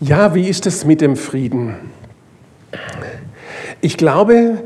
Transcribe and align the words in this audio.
Ja, 0.00 0.32
wie 0.32 0.48
ist 0.48 0.64
es 0.64 0.84
mit 0.84 1.00
dem 1.00 1.16
Frieden? 1.16 1.74
Ich 3.80 3.96
glaube, 3.96 4.62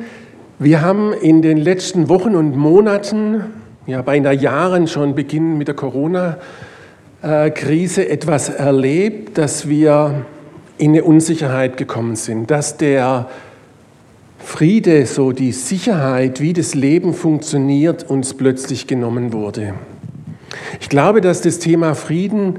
wir 0.59 0.83
haben 0.83 1.15
in 1.15 1.41
den 1.41 1.57
letzten 1.57 2.11
Wochen 2.11 2.37
und 2.37 2.55
Monaten, 2.55 3.43
ja 3.87 4.03
beinahe 4.03 4.35
Jahren 4.35 4.89
schon 4.89 5.15
beginnen 5.15 5.57
mit 5.57 5.69
der 5.69 5.75
Corona-Krise, 5.75 8.11
etwas 8.11 8.51
erlebt, 8.51 9.39
dass 9.39 9.71
wir 9.71 10.27
in 10.77 10.91
eine 10.91 11.05
Unsicherheit 11.05 11.79
gekommen 11.79 12.17
sind, 12.17 12.51
dass 12.51 12.77
der 12.77 13.31
Friede, 14.39 15.07
so 15.07 15.33
die 15.33 15.53
Sicherheit, 15.53 16.43
wie 16.43 16.53
das 16.53 16.75
Leben 16.75 17.15
funktioniert, 17.15 18.11
uns 18.11 18.35
plötzlich 18.35 18.87
genommen 18.87 19.33
wurde. 19.33 19.73
Ich 20.79 20.91
glaube, 20.91 21.23
dass 21.23 21.41
das 21.41 21.59
Thema 21.59 21.95
Frieden 21.95 22.59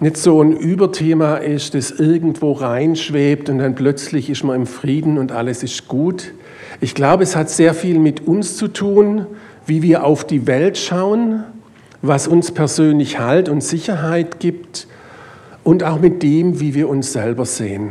nicht 0.00 0.16
so 0.16 0.42
ein 0.42 0.56
Überthema 0.56 1.36
ist, 1.36 1.74
das 1.74 1.90
irgendwo 1.90 2.52
reinschwebt 2.52 3.50
und 3.50 3.58
dann 3.58 3.74
plötzlich 3.74 4.30
ist 4.30 4.42
man 4.44 4.56
im 4.56 4.66
Frieden 4.66 5.18
und 5.18 5.30
alles 5.30 5.62
ist 5.62 5.88
gut. 5.88 6.32
Ich 6.80 6.94
glaube, 6.94 7.22
es 7.22 7.36
hat 7.36 7.50
sehr 7.50 7.74
viel 7.74 7.98
mit 7.98 8.26
uns 8.26 8.56
zu 8.56 8.68
tun, 8.68 9.26
wie 9.66 9.82
wir 9.82 10.04
auf 10.04 10.24
die 10.24 10.46
Welt 10.46 10.78
schauen, 10.78 11.44
was 12.00 12.26
uns 12.26 12.50
persönlich 12.50 13.18
Halt 13.18 13.50
und 13.50 13.62
Sicherheit 13.62 14.40
gibt 14.40 14.86
und 15.64 15.84
auch 15.84 16.00
mit 16.00 16.22
dem, 16.22 16.60
wie 16.60 16.74
wir 16.74 16.88
uns 16.88 17.12
selber 17.12 17.44
sehen. 17.44 17.90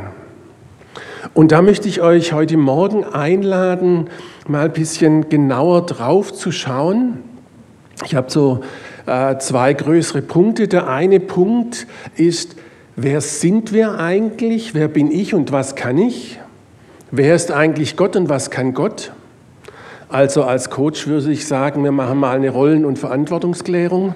Und 1.32 1.52
da 1.52 1.62
möchte 1.62 1.88
ich 1.88 2.02
euch 2.02 2.32
heute 2.32 2.56
Morgen 2.56 3.04
einladen, 3.04 4.08
mal 4.48 4.64
ein 4.64 4.72
bisschen 4.72 5.28
genauer 5.28 5.86
drauf 5.86 6.32
zu 6.32 6.50
schauen. 6.50 7.18
Ich 8.04 8.16
habe 8.16 8.30
so 8.30 8.62
äh, 9.10 9.38
zwei 9.38 9.74
größere 9.74 10.22
Punkte. 10.22 10.68
Der 10.68 10.88
eine 10.88 11.18
Punkt 11.18 11.88
ist, 12.16 12.54
wer 12.94 13.20
sind 13.20 13.72
wir 13.72 13.98
eigentlich? 13.98 14.72
Wer 14.72 14.86
bin 14.86 15.10
ich 15.10 15.34
und 15.34 15.50
was 15.50 15.74
kann 15.74 15.98
ich? 15.98 16.38
Wer 17.10 17.34
ist 17.34 17.50
eigentlich 17.50 17.96
Gott 17.96 18.14
und 18.14 18.28
was 18.28 18.50
kann 18.50 18.72
Gott? 18.72 19.12
Also 20.08 20.44
als 20.44 20.70
Coach 20.70 21.08
würde 21.08 21.32
ich 21.32 21.46
sagen, 21.46 21.82
wir 21.82 21.90
machen 21.90 22.18
mal 22.18 22.36
eine 22.36 22.50
Rollen- 22.50 22.84
und 22.84 23.00
Verantwortungsklärung. 23.00 24.14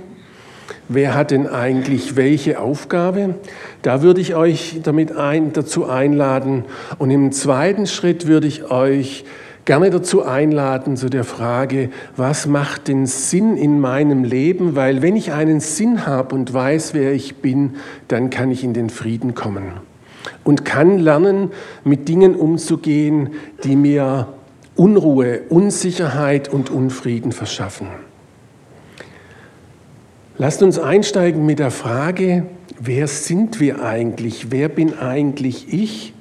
Wer 0.88 1.14
hat 1.14 1.32
denn 1.32 1.48
eigentlich 1.48 2.14
welche 2.14 2.60
Aufgabe? 2.60 3.34
Da 3.82 4.00
würde 4.02 4.20
ich 4.20 4.36
euch 4.36 4.80
damit 4.84 5.16
ein, 5.16 5.52
dazu 5.52 5.86
einladen. 5.86 6.64
Und 6.98 7.10
im 7.10 7.32
zweiten 7.32 7.86
Schritt 7.88 8.26
würde 8.28 8.46
ich 8.46 8.70
euch 8.70 9.24
gerne 9.64 9.90
dazu 9.90 10.24
einladen 10.24 10.96
zu 10.96 11.08
der 11.08 11.24
Frage, 11.24 11.90
was 12.16 12.46
macht 12.46 12.88
den 12.88 13.06
Sinn 13.06 13.56
in 13.56 13.80
meinem 13.80 14.24
Leben? 14.24 14.76
Weil 14.76 15.02
wenn 15.02 15.16
ich 15.16 15.32
einen 15.32 15.60
Sinn 15.60 16.06
habe 16.06 16.34
und 16.34 16.52
weiß, 16.52 16.94
wer 16.94 17.12
ich 17.12 17.36
bin, 17.36 17.76
dann 18.08 18.30
kann 18.30 18.50
ich 18.50 18.64
in 18.64 18.74
den 18.74 18.90
Frieden 18.90 19.34
kommen 19.34 19.72
und 20.42 20.64
kann 20.64 20.98
lernen, 20.98 21.50
mit 21.84 22.08
Dingen 22.08 22.34
umzugehen, 22.34 23.30
die 23.62 23.76
mir 23.76 24.28
Unruhe, 24.76 25.42
Unsicherheit 25.48 26.48
und 26.48 26.70
Unfrieden 26.70 27.32
verschaffen. 27.32 27.88
Lasst 30.36 30.62
uns 30.62 30.78
einsteigen 30.78 31.46
mit 31.46 31.60
der 31.60 31.70
Frage, 31.70 32.46
wer 32.80 33.06
sind 33.06 33.60
wir 33.60 33.82
eigentlich? 33.84 34.50
Wer 34.50 34.68
bin 34.68 34.98
eigentlich 34.98 35.72
ich? 35.72 36.12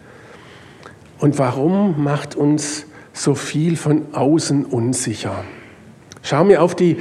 Und 1.17 1.39
warum 1.39 2.03
macht 2.03 2.35
uns 2.35 2.85
so 3.13 3.35
viel 3.35 3.77
von 3.77 4.13
außen 4.13 4.65
unsicher. 4.65 5.43
Schau 6.23 6.43
mir 6.43 6.61
auf 6.61 6.75
die 6.75 6.97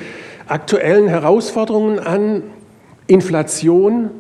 aktuellen 0.47 1.09
Herausforderungen 1.09 1.99
an. 1.99 2.43
Inflation, 3.07 4.11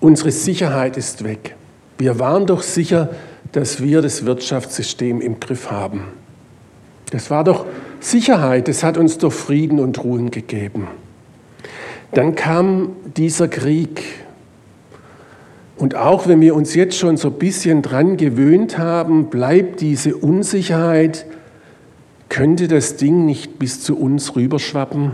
unsere 0.00 0.30
Sicherheit 0.30 0.96
ist 0.96 1.24
weg. 1.24 1.56
Wir 1.98 2.18
waren 2.18 2.46
doch 2.46 2.62
sicher, 2.62 3.10
dass 3.52 3.82
wir 3.82 4.02
das 4.02 4.24
Wirtschaftssystem 4.24 5.20
im 5.20 5.40
Griff 5.40 5.70
haben. 5.70 6.04
Das 7.10 7.30
war 7.30 7.44
doch 7.44 7.66
Sicherheit, 8.00 8.68
das 8.68 8.82
hat 8.82 8.96
uns 8.96 9.18
doch 9.18 9.32
Frieden 9.32 9.80
und 9.80 10.02
Ruhen 10.02 10.30
gegeben. 10.30 10.88
Dann 12.12 12.34
kam 12.34 12.96
dieser 13.16 13.48
Krieg. 13.48 14.02
Und 15.76 15.94
auch 15.94 16.26
wenn 16.26 16.40
wir 16.40 16.54
uns 16.54 16.74
jetzt 16.74 16.96
schon 16.96 17.16
so 17.16 17.28
ein 17.28 17.34
bisschen 17.34 17.82
dran 17.82 18.16
gewöhnt 18.16 18.78
haben, 18.78 19.26
bleibt 19.26 19.80
diese 19.80 20.16
Unsicherheit, 20.16 21.26
könnte 22.28 22.66
das 22.66 22.96
Ding 22.96 23.26
nicht 23.26 23.58
bis 23.58 23.82
zu 23.82 23.96
uns 23.98 24.36
rüberschwappen? 24.36 25.12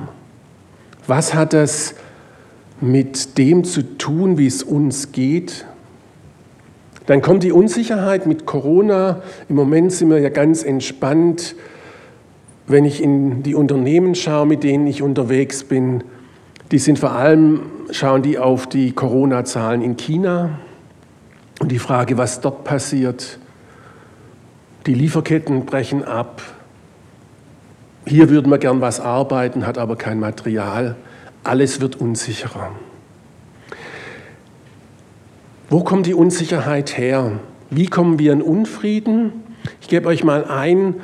Was 1.06 1.34
hat 1.34 1.53
das 1.53 1.95
mit 2.81 3.39
dem 3.39 3.65
zu 3.65 3.99
tun, 3.99 4.39
wie 4.39 4.47
es 4.47 4.62
uns 4.62 5.11
geht? 5.11 5.67
Dann 7.06 7.21
kommt 7.21 7.43
die 7.43 7.53
Unsicherheit 7.53 8.27
mit 8.27 8.47
Corona. 8.47 9.23
Im 9.49 9.56
Moment 9.56 9.93
sind 9.93 10.11
wir 10.11 10.21
ja 10.21 10.29
ganz 10.29 10.62
entspannt. 10.62 11.56
Wenn 12.69 12.84
ich 12.84 13.03
in 13.03 13.43
die 13.43 13.56
Unternehmen 13.56 14.15
schaue, 14.15 14.47
mit 14.47 14.62
denen 14.62 14.87
ich 14.87 15.03
unterwegs 15.03 15.65
bin, 15.65 16.05
die 16.72 16.78
sind 16.78 16.99
vor 16.99 17.12
allem, 17.12 17.60
schauen 17.91 18.22
die 18.22 18.38
auf 18.38 18.66
die 18.66 18.93
Corona-Zahlen 18.93 19.83
in 19.83 19.99
China 19.99 20.59
und 21.60 21.71
die 21.71 21.78
Frage, 21.78 22.16
was 22.16 22.41
dort 22.41 22.65
passiert. 22.65 23.38
Die 24.87 24.94
Lieferketten 24.94 25.66
brechen 25.66 26.03
ab. 26.03 26.41
Hier 28.06 28.31
würden 28.31 28.50
wir 28.50 28.56
gern 28.56 28.81
was 28.81 29.00
arbeiten, 29.00 29.66
hat 29.66 29.77
aber 29.77 29.97
kein 29.97 30.19
Material. 30.19 30.97
Alles 31.44 31.82
wird 31.82 32.00
unsicherer. 32.00 32.71
Wo 35.69 35.84
kommt 35.84 36.06
die 36.06 36.15
Unsicherheit 36.15 36.97
her? 36.97 37.32
Wie 37.69 37.87
kommen 37.87 38.19
wir 38.19 38.32
in 38.32 38.41
Unfrieden? 38.41 39.32
Ich 39.82 39.88
gebe 39.88 40.09
euch 40.09 40.25
mal 40.25 40.47
ein 40.47 40.94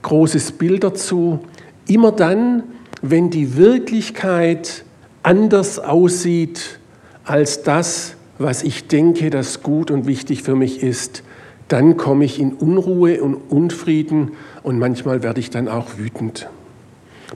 großes 0.00 0.52
Bild 0.52 0.84
dazu. 0.84 1.40
Immer 1.86 2.12
dann, 2.12 2.62
wenn 3.02 3.28
die 3.30 3.56
Wirklichkeit 3.56 4.84
anders 5.28 5.78
aussieht 5.78 6.78
als 7.22 7.62
das, 7.62 8.14
was 8.38 8.62
ich 8.62 8.88
denke, 8.88 9.28
das 9.28 9.62
gut 9.62 9.90
und 9.90 10.06
wichtig 10.06 10.42
für 10.42 10.56
mich 10.56 10.82
ist, 10.82 11.22
dann 11.68 11.98
komme 11.98 12.24
ich 12.24 12.40
in 12.40 12.54
Unruhe 12.54 13.22
und 13.22 13.34
Unfrieden 13.34 14.32
und 14.62 14.78
manchmal 14.78 15.22
werde 15.22 15.40
ich 15.40 15.50
dann 15.50 15.68
auch 15.68 15.98
wütend. 15.98 16.48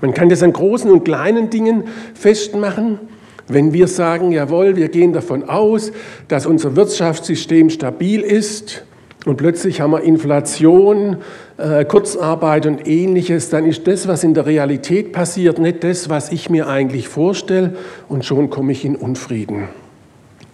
Man 0.00 0.14
kann 0.14 0.30
das 0.30 0.42
an 0.42 0.54
großen 0.54 0.90
und 0.90 1.04
kleinen 1.04 1.50
Dingen 1.50 1.84
festmachen. 2.14 2.98
Wenn 3.46 3.74
wir 3.74 3.88
sagen, 3.88 4.32
jawohl, 4.32 4.76
wir 4.76 4.88
gehen 4.88 5.12
davon 5.12 5.46
aus, 5.46 5.92
dass 6.28 6.46
unser 6.46 6.76
Wirtschaftssystem 6.76 7.68
stabil 7.68 8.22
ist 8.22 8.84
und 9.24 9.36
plötzlich 9.36 9.80
haben 9.80 9.92
wir 9.92 10.02
Inflation, 10.02 11.18
äh, 11.56 11.84
Kurzarbeit 11.84 12.66
und 12.66 12.88
ähnliches, 12.88 13.50
dann 13.50 13.64
ist 13.66 13.86
das, 13.86 14.08
was 14.08 14.24
in 14.24 14.34
der 14.34 14.46
Realität 14.46 15.12
passiert, 15.12 15.58
nicht 15.58 15.84
das, 15.84 16.08
was 16.08 16.32
ich 16.32 16.50
mir 16.50 16.66
eigentlich 16.66 17.08
vorstelle 17.08 17.76
und 18.08 18.24
schon 18.24 18.50
komme 18.50 18.72
ich 18.72 18.84
in 18.84 18.96
Unfrieden. 18.96 19.68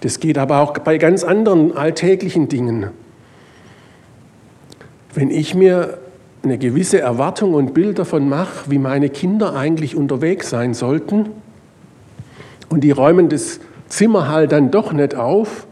Das 0.00 0.20
geht 0.20 0.36
aber 0.36 0.60
auch 0.60 0.74
bei 0.74 0.98
ganz 0.98 1.24
anderen 1.24 1.76
alltäglichen 1.76 2.48
Dingen. 2.48 2.88
Wenn 5.14 5.30
ich 5.30 5.54
mir 5.54 5.98
eine 6.42 6.58
gewisse 6.58 7.00
Erwartung 7.00 7.54
und 7.54 7.74
Bild 7.74 7.98
davon 7.98 8.28
mache, 8.28 8.70
wie 8.70 8.78
meine 8.78 9.08
Kinder 9.08 9.56
eigentlich 9.56 9.96
unterwegs 9.96 10.50
sein 10.50 10.74
sollten, 10.74 11.30
und 12.68 12.84
die 12.84 12.90
räumen 12.90 13.30
das 13.30 13.60
Zimmer 13.88 14.28
halt 14.28 14.52
dann 14.52 14.70
doch 14.70 14.92
nicht 14.92 15.14
auf, 15.14 15.66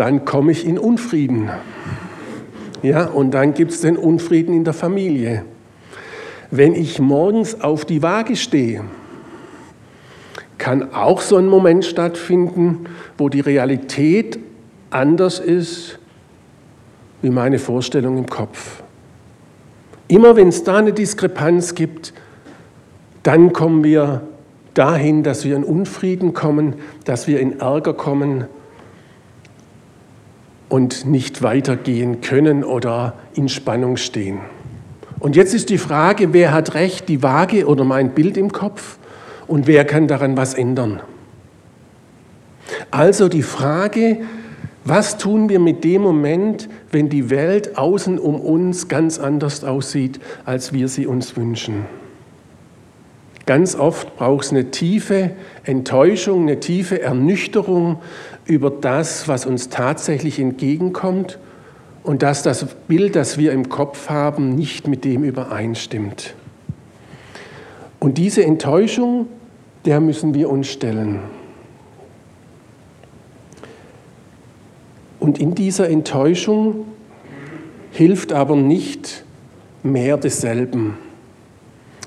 dann 0.00 0.24
komme 0.24 0.50
ich 0.52 0.66
in 0.66 0.78
Unfrieden. 0.78 1.50
Ja, 2.80 3.04
und 3.04 3.32
dann 3.32 3.52
gibt 3.52 3.72
es 3.72 3.82
den 3.82 3.98
Unfrieden 3.98 4.54
in 4.54 4.64
der 4.64 4.72
Familie. 4.72 5.44
Wenn 6.50 6.74
ich 6.74 7.00
morgens 7.00 7.60
auf 7.60 7.84
die 7.84 8.02
Waage 8.02 8.36
stehe, 8.36 8.82
kann 10.56 10.94
auch 10.94 11.20
so 11.20 11.36
ein 11.36 11.44
Moment 11.44 11.84
stattfinden, 11.84 12.86
wo 13.18 13.28
die 13.28 13.40
Realität 13.40 14.38
anders 14.88 15.38
ist 15.38 15.98
wie 17.20 17.28
meine 17.28 17.58
Vorstellung 17.58 18.16
im 18.16 18.26
Kopf. 18.26 18.82
Immer 20.08 20.34
wenn 20.34 20.48
es 20.48 20.64
da 20.64 20.78
eine 20.78 20.94
Diskrepanz 20.94 21.74
gibt, 21.74 22.14
dann 23.22 23.52
kommen 23.52 23.84
wir 23.84 24.22
dahin, 24.72 25.24
dass 25.24 25.44
wir 25.44 25.56
in 25.56 25.64
Unfrieden 25.64 26.32
kommen, 26.32 26.76
dass 27.04 27.28
wir 27.28 27.38
in 27.38 27.60
Ärger 27.60 27.92
kommen 27.92 28.46
und 30.70 31.04
nicht 31.04 31.42
weitergehen 31.42 32.22
können 32.22 32.64
oder 32.64 33.14
in 33.34 33.50
Spannung 33.50 33.98
stehen. 33.98 34.38
Und 35.18 35.36
jetzt 35.36 35.52
ist 35.52 35.68
die 35.68 35.76
Frage, 35.76 36.32
wer 36.32 36.54
hat 36.54 36.74
recht, 36.74 37.10
die 37.10 37.22
Waage 37.22 37.66
oder 37.66 37.84
mein 37.84 38.14
Bild 38.14 38.38
im 38.38 38.50
Kopf 38.52 38.98
und 39.46 39.66
wer 39.66 39.84
kann 39.84 40.08
daran 40.08 40.38
was 40.38 40.54
ändern? 40.54 41.00
Also 42.90 43.28
die 43.28 43.42
Frage, 43.42 44.20
was 44.84 45.18
tun 45.18 45.48
wir 45.48 45.58
mit 45.58 45.84
dem 45.84 46.02
Moment, 46.02 46.68
wenn 46.90 47.10
die 47.10 47.28
Welt 47.28 47.76
außen 47.76 48.18
um 48.18 48.40
uns 48.40 48.88
ganz 48.88 49.18
anders 49.18 49.64
aussieht, 49.64 50.20
als 50.46 50.72
wir 50.72 50.88
sie 50.88 51.06
uns 51.06 51.36
wünschen? 51.36 51.84
Ganz 53.44 53.74
oft 53.74 54.16
braucht 54.16 54.44
es 54.44 54.52
eine 54.52 54.70
tiefe 54.70 55.32
Enttäuschung, 55.64 56.42
eine 56.42 56.60
tiefe 56.60 57.02
Ernüchterung 57.02 57.98
über 58.50 58.68
das, 58.68 59.28
was 59.28 59.46
uns 59.46 59.68
tatsächlich 59.68 60.40
entgegenkommt 60.40 61.38
und 62.02 62.22
dass 62.22 62.42
das 62.42 62.66
Bild, 62.88 63.14
das 63.14 63.38
wir 63.38 63.52
im 63.52 63.68
Kopf 63.68 64.08
haben, 64.10 64.56
nicht 64.56 64.88
mit 64.88 65.04
dem 65.04 65.22
übereinstimmt. 65.22 66.34
Und 68.00 68.18
diese 68.18 68.44
Enttäuschung, 68.44 69.28
der 69.84 70.00
müssen 70.00 70.34
wir 70.34 70.50
uns 70.50 70.66
stellen. 70.66 71.20
Und 75.20 75.38
in 75.38 75.54
dieser 75.54 75.88
Enttäuschung 75.88 76.86
hilft 77.92 78.32
aber 78.32 78.56
nicht 78.56 79.24
mehr 79.84 80.16
desselben. 80.16 80.98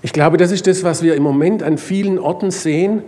Ich 0.01 0.11
glaube, 0.11 0.35
das 0.35 0.51
ist 0.51 0.67
das, 0.67 0.83
was 0.83 1.03
wir 1.03 1.15
im 1.15 1.23
Moment 1.23 1.63
an 1.63 1.77
vielen 1.77 2.19
Orten 2.19 2.51
sehen, 2.51 3.03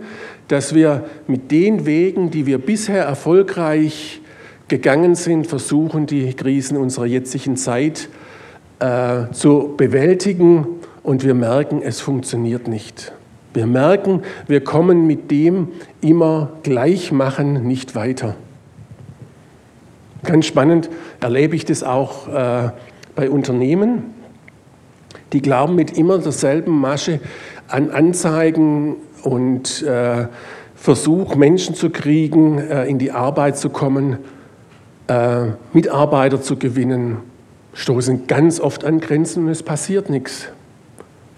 dass 0.48 0.74
wir 0.74 1.04
mit 1.26 1.50
den 1.50 1.86
Wegen, 1.86 2.30
die 2.30 2.46
wir 2.46 2.58
bisher 2.58 3.04
erfolgreich 3.04 4.20
gegangen 4.68 5.14
sind, 5.14 5.46
versuchen, 5.46 6.06
die 6.06 6.34
Krisen 6.34 6.76
unserer 6.76 7.06
jetzigen 7.06 7.56
Zeit 7.56 8.08
äh, 8.78 9.30
zu 9.32 9.74
bewältigen 9.76 10.66
und 11.02 11.24
wir 11.24 11.34
merken, 11.34 11.82
es 11.82 12.00
funktioniert 12.00 12.68
nicht. 12.68 13.12
Wir 13.54 13.66
merken, 13.66 14.22
wir 14.46 14.62
kommen 14.62 15.06
mit 15.06 15.30
dem 15.30 15.68
immer 16.00 16.52
gleich 16.62 17.10
machen 17.12 17.66
nicht 17.66 17.94
weiter. 17.94 18.36
Ganz 20.24 20.46
spannend 20.46 20.90
erlebe 21.20 21.56
ich 21.56 21.64
das 21.64 21.82
auch 21.82 22.28
äh, 22.28 22.70
bei 23.14 23.30
Unternehmen 23.30 24.14
die 25.32 25.42
glauben 25.42 25.74
mit 25.74 25.96
immer 25.96 26.18
derselben 26.18 26.72
Masche 26.72 27.20
an 27.68 27.90
Anzeigen 27.90 28.96
und 29.26 29.82
äh, 29.82 30.28
Versuch, 30.76 31.34
Menschen 31.34 31.74
zu 31.74 31.90
kriegen, 31.90 32.58
äh, 32.58 32.86
in 32.86 32.98
die 32.98 33.10
Arbeit 33.10 33.58
zu 33.58 33.70
kommen, 33.70 34.18
äh, 35.08 35.46
Mitarbeiter 35.72 36.40
zu 36.40 36.56
gewinnen, 36.56 37.18
stoßen 37.74 38.26
ganz 38.26 38.60
oft 38.60 38.84
an 38.84 39.00
Grenzen 39.00 39.44
und 39.44 39.50
es 39.50 39.62
passiert 39.62 40.10
nichts, 40.10 40.48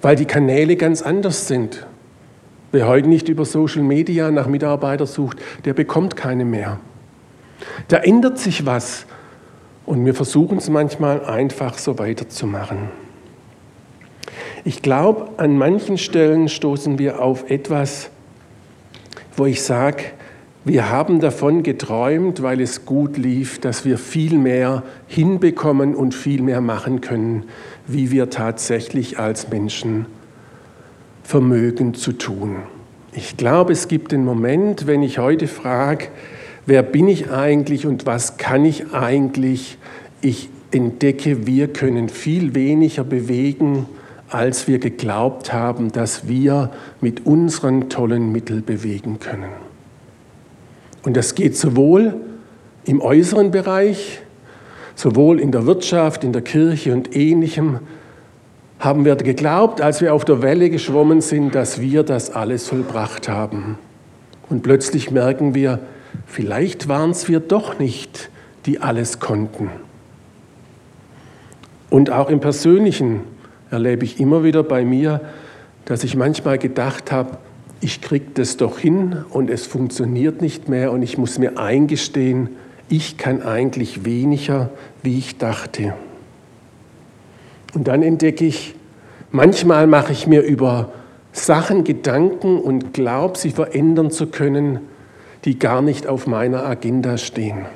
weil 0.03 0.17
die 0.17 0.27
Kanäle 0.27 0.77
ganz 0.77 1.03
anders 1.03 1.49
sind. 1.49 1.87
Wer 2.73 2.87
heute 2.87 3.09
nicht 3.09 3.29
über 3.29 3.47
Social 3.47 3.83
Media 3.83 4.31
nach 4.31 4.47
Mitarbeitern 4.47 5.07
sucht, 5.07 5.39
der 5.65 5.73
bekommt 5.73 6.15
keine 6.15 6.45
mehr. 6.45 6.79
Da 7.89 7.97
ändert 7.97 8.39
sich 8.39 8.67
was 8.67 9.07
und 9.87 10.05
wir 10.05 10.15
versuchen 10.15 10.59
es 10.59 10.69
manchmal 10.69 11.25
einfach 11.25 11.79
so 11.79 11.99
weiterzumachen. 11.99 13.08
Ich 14.69 14.83
glaube, 14.83 15.31
an 15.39 15.57
manchen 15.57 15.97
Stellen 15.97 16.47
stoßen 16.51 16.99
wir 16.99 17.23
auf 17.23 17.51
etwas, 17.51 18.11
wo 19.35 19.47
ich 19.47 19.63
sage, 19.63 20.05
wir 20.67 20.91
haben 20.91 21.21
davon 21.21 21.63
geträumt, 21.63 22.43
weil 22.43 22.61
es 22.61 22.85
gut 22.85 23.17
lief, 23.17 23.61
dass 23.61 23.87
wir 23.87 23.97
viel 23.97 24.37
mehr 24.37 24.83
hinbekommen 25.07 25.95
und 25.95 26.15
viel 26.15 26.43
mehr 26.43 26.61
machen 26.61 27.01
können, 27.01 27.45
wie 27.87 28.11
wir 28.11 28.29
tatsächlich 28.29 29.19
als 29.19 29.49
Menschen 29.49 30.05
vermögen 31.23 31.95
zu 31.95 32.13
tun. 32.13 32.57
Ich 33.15 33.39
glaube, 33.39 33.73
es 33.73 33.89
gibt 33.89 34.13
den 34.13 34.23
Moment, 34.23 34.87
wenn 34.87 35.03
ich 35.03 35.19
heute 35.19 35.49
frage, 35.49 36.09
wer 36.67 36.83
bin 36.83 37.09
ich 37.09 37.31
eigentlich 37.31 37.87
und 37.87 38.05
was 38.05 38.37
kann 38.37 38.67
ich 38.67 38.93
eigentlich, 38.93 39.79
ich 40.21 40.51
entdecke, 40.73 41.47
wir 41.47 41.69
können 41.69 42.11
viel 42.11 42.55
weniger 42.55 43.05
bewegen, 43.05 43.87
als 44.31 44.69
wir 44.69 44.79
geglaubt 44.79 45.53
haben, 45.53 45.91
dass 45.93 46.29
wir 46.29 46.71
mit 47.01 47.27
unseren 47.27 47.89
tollen 47.89 48.31
Mitteln 48.33 48.65
bewegen 48.65 49.19
können. 49.19 49.51
Und 51.03 51.17
das 51.17 51.35
geht 51.35 51.57
sowohl 51.57 52.15
im 52.85 53.01
äußeren 53.01 53.51
Bereich, 53.51 54.21
sowohl 54.95 55.41
in 55.41 55.53
der 55.53 55.67
Wirtschaft, 55.67 56.25
in 56.25 56.33
der 56.33 56.43
Kirche 56.43 56.93
und 56.93 57.15
ähnlichem, 57.15 57.81
haben 58.79 59.05
wir 59.05 59.17
geglaubt, 59.17 59.81
als 59.81 60.01
wir 60.01 60.15
auf 60.15 60.25
der 60.25 60.43
Welle 60.43 60.71
geschwommen 60.71 61.21
sind, 61.21 61.55
dass 61.55 61.81
wir 61.81 62.03
das 62.03 62.31
alles 62.31 62.69
vollbracht 62.69 63.29
haben. 63.29 63.79
Und 64.49 64.63
plötzlich 64.63 65.11
merken 65.11 65.55
wir, 65.55 65.81
vielleicht 66.27 66.89
waren 66.89 67.11
es 67.11 67.29
wir 67.29 67.41
doch 67.41 67.79
nicht, 67.79 68.31
die 68.67 68.81
alles 68.81 69.19
konnten. 69.19 69.71
Und 71.91 72.11
auch 72.11 72.29
im 72.29 72.41
persönlichen 72.41 73.23
erlebe 73.71 74.05
ich 74.05 74.21
immer 74.21 74.45
wieder 74.45 74.63
bei 74.63 74.85
mir, 74.85 75.21
dass 75.85 76.05
ich 76.05 76.17
manchmal 76.17 76.59
gedacht 76.59 77.13
habe, 77.13 77.39
ich 77.81 78.01
kriege 78.01 78.27
das 78.35 78.57
doch 78.57 78.79
hin 78.79 79.25
und 79.31 79.51
es 79.51 79.67
funktioniert 79.67 80.43
nicht 80.43 80.69
mehr 80.69 80.93
und 80.93 81.03
ich 81.03 81.17
muss 81.17 81.39
mir 81.39 81.59
eingestehen, 81.59 82.51
ich 82.89 83.19
kann 83.19 83.43
eigentlich 83.43 84.05
weniger, 84.05 84.71
wie 85.03 85.19
ich 85.19 85.39
dachte. 85.39 85.95
Und 87.75 87.87
dann 87.87 88.03
entdecke 88.03 88.45
ich, 88.45 88.75
manchmal 89.31 89.87
mache 89.87 90.13
ich 90.13 90.27
mir 90.27 90.43
über 90.43 90.91
Sachen 91.33 91.85
Gedanken 91.85 92.59
und 92.59 92.95
glaube, 92.95 93.39
sie 93.39 93.51
verändern 93.51 94.11
zu 94.11 94.27
können, 94.27 94.81
die 95.45 95.59
gar 95.59 95.83
nicht 95.83 96.07
auf 96.07 96.27
meiner 96.27 96.65
Agenda 96.67 97.17
stehen. 97.19 97.67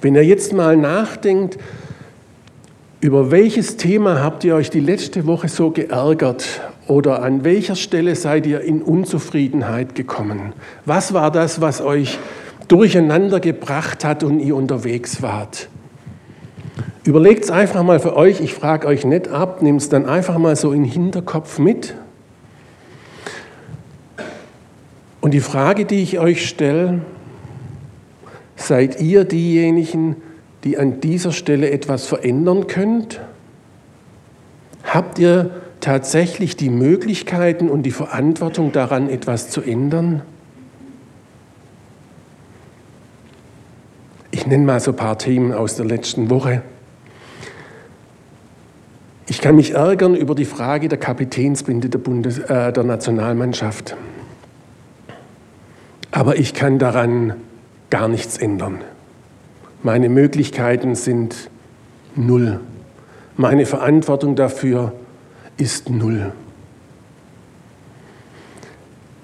Wenn 0.00 0.14
ihr 0.14 0.24
jetzt 0.24 0.52
mal 0.52 0.76
nachdenkt, 0.76 1.58
über 3.00 3.30
welches 3.30 3.78
Thema 3.78 4.22
habt 4.22 4.44
ihr 4.44 4.54
euch 4.54 4.68
die 4.68 4.80
letzte 4.80 5.26
Woche 5.26 5.48
so 5.48 5.70
geärgert 5.70 6.60
oder 6.86 7.22
an 7.22 7.44
welcher 7.44 7.74
Stelle 7.74 8.14
seid 8.14 8.46
ihr 8.46 8.60
in 8.60 8.82
Unzufriedenheit 8.82 9.94
gekommen? 9.94 10.52
Was 10.84 11.14
war 11.14 11.30
das, 11.30 11.62
was 11.62 11.80
euch 11.80 12.18
durcheinander 12.68 13.40
gebracht 13.40 14.04
hat 14.04 14.22
und 14.22 14.40
ihr 14.40 14.54
unterwegs 14.54 15.22
wart? 15.22 15.68
Überlegt 17.04 17.44
es 17.44 17.50
einfach 17.50 17.82
mal 17.82 18.00
für 18.00 18.14
euch, 18.14 18.40
ich 18.40 18.52
frage 18.52 18.86
euch 18.86 19.06
nicht 19.06 19.28
ab, 19.28 19.62
nehmt 19.62 19.80
es 19.80 19.88
dann 19.88 20.04
einfach 20.04 20.36
mal 20.36 20.54
so 20.54 20.72
in 20.72 20.82
den 20.82 20.92
Hinterkopf 20.92 21.58
mit. 21.58 21.94
Und 25.22 25.32
die 25.32 25.40
Frage, 25.40 25.86
die 25.86 26.02
ich 26.02 26.18
euch 26.18 26.46
stelle, 26.46 27.00
seid 28.56 29.00
ihr 29.00 29.24
diejenigen, 29.24 30.16
die 30.64 30.78
an 30.78 31.00
dieser 31.00 31.32
Stelle 31.32 31.70
etwas 31.70 32.06
verändern 32.06 32.66
könnt? 32.66 33.20
Habt 34.84 35.18
ihr 35.18 35.50
tatsächlich 35.80 36.56
die 36.56 36.70
Möglichkeiten 36.70 37.68
und 37.68 37.82
die 37.82 37.90
Verantwortung 37.90 38.72
daran, 38.72 39.08
etwas 39.08 39.50
zu 39.50 39.62
ändern? 39.62 40.22
Ich 44.30 44.46
nenne 44.46 44.64
mal 44.64 44.80
so 44.80 44.92
ein 44.92 44.96
paar 44.96 45.18
Themen 45.18 45.52
aus 45.52 45.76
der 45.76 45.86
letzten 45.86 46.30
Woche. 46.30 46.62
Ich 49.26 49.40
kann 49.40 49.56
mich 49.56 49.74
ärgern 49.74 50.14
über 50.16 50.34
die 50.34 50.44
Frage 50.44 50.88
der 50.88 50.98
Kapitänsbinde 50.98 51.88
der, 51.88 51.98
Bundes 51.98 52.38
äh, 52.38 52.72
der 52.72 52.82
Nationalmannschaft. 52.82 53.96
Aber 56.10 56.36
ich 56.36 56.52
kann 56.52 56.78
daran 56.78 57.34
gar 57.90 58.08
nichts 58.08 58.38
ändern. 58.38 58.80
Meine 59.82 60.08
Möglichkeiten 60.08 60.94
sind 60.94 61.50
null. 62.14 62.60
Meine 63.36 63.64
Verantwortung 63.64 64.36
dafür 64.36 64.92
ist 65.56 65.88
null. 65.88 66.32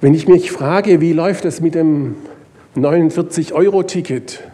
Wenn 0.01 0.15
ich 0.15 0.29
mich 0.29 0.51
frage, 0.51 1.01
wie 1.01 1.13
läuft 1.13 1.45
es 1.45 1.61
mit 1.61 1.75
dem 1.75 2.17
49-Euro-Ticket, 2.77 4.45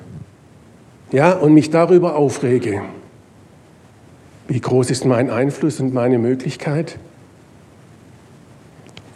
ja, 1.12 1.32
und 1.32 1.52
mich 1.52 1.70
darüber 1.70 2.16
aufrege, 2.16 2.82
wie 4.48 4.60
groß 4.60 4.90
ist 4.90 5.04
mein 5.04 5.30
Einfluss 5.30 5.78
und 5.78 5.92
meine 5.92 6.18
Möglichkeit? 6.18 6.98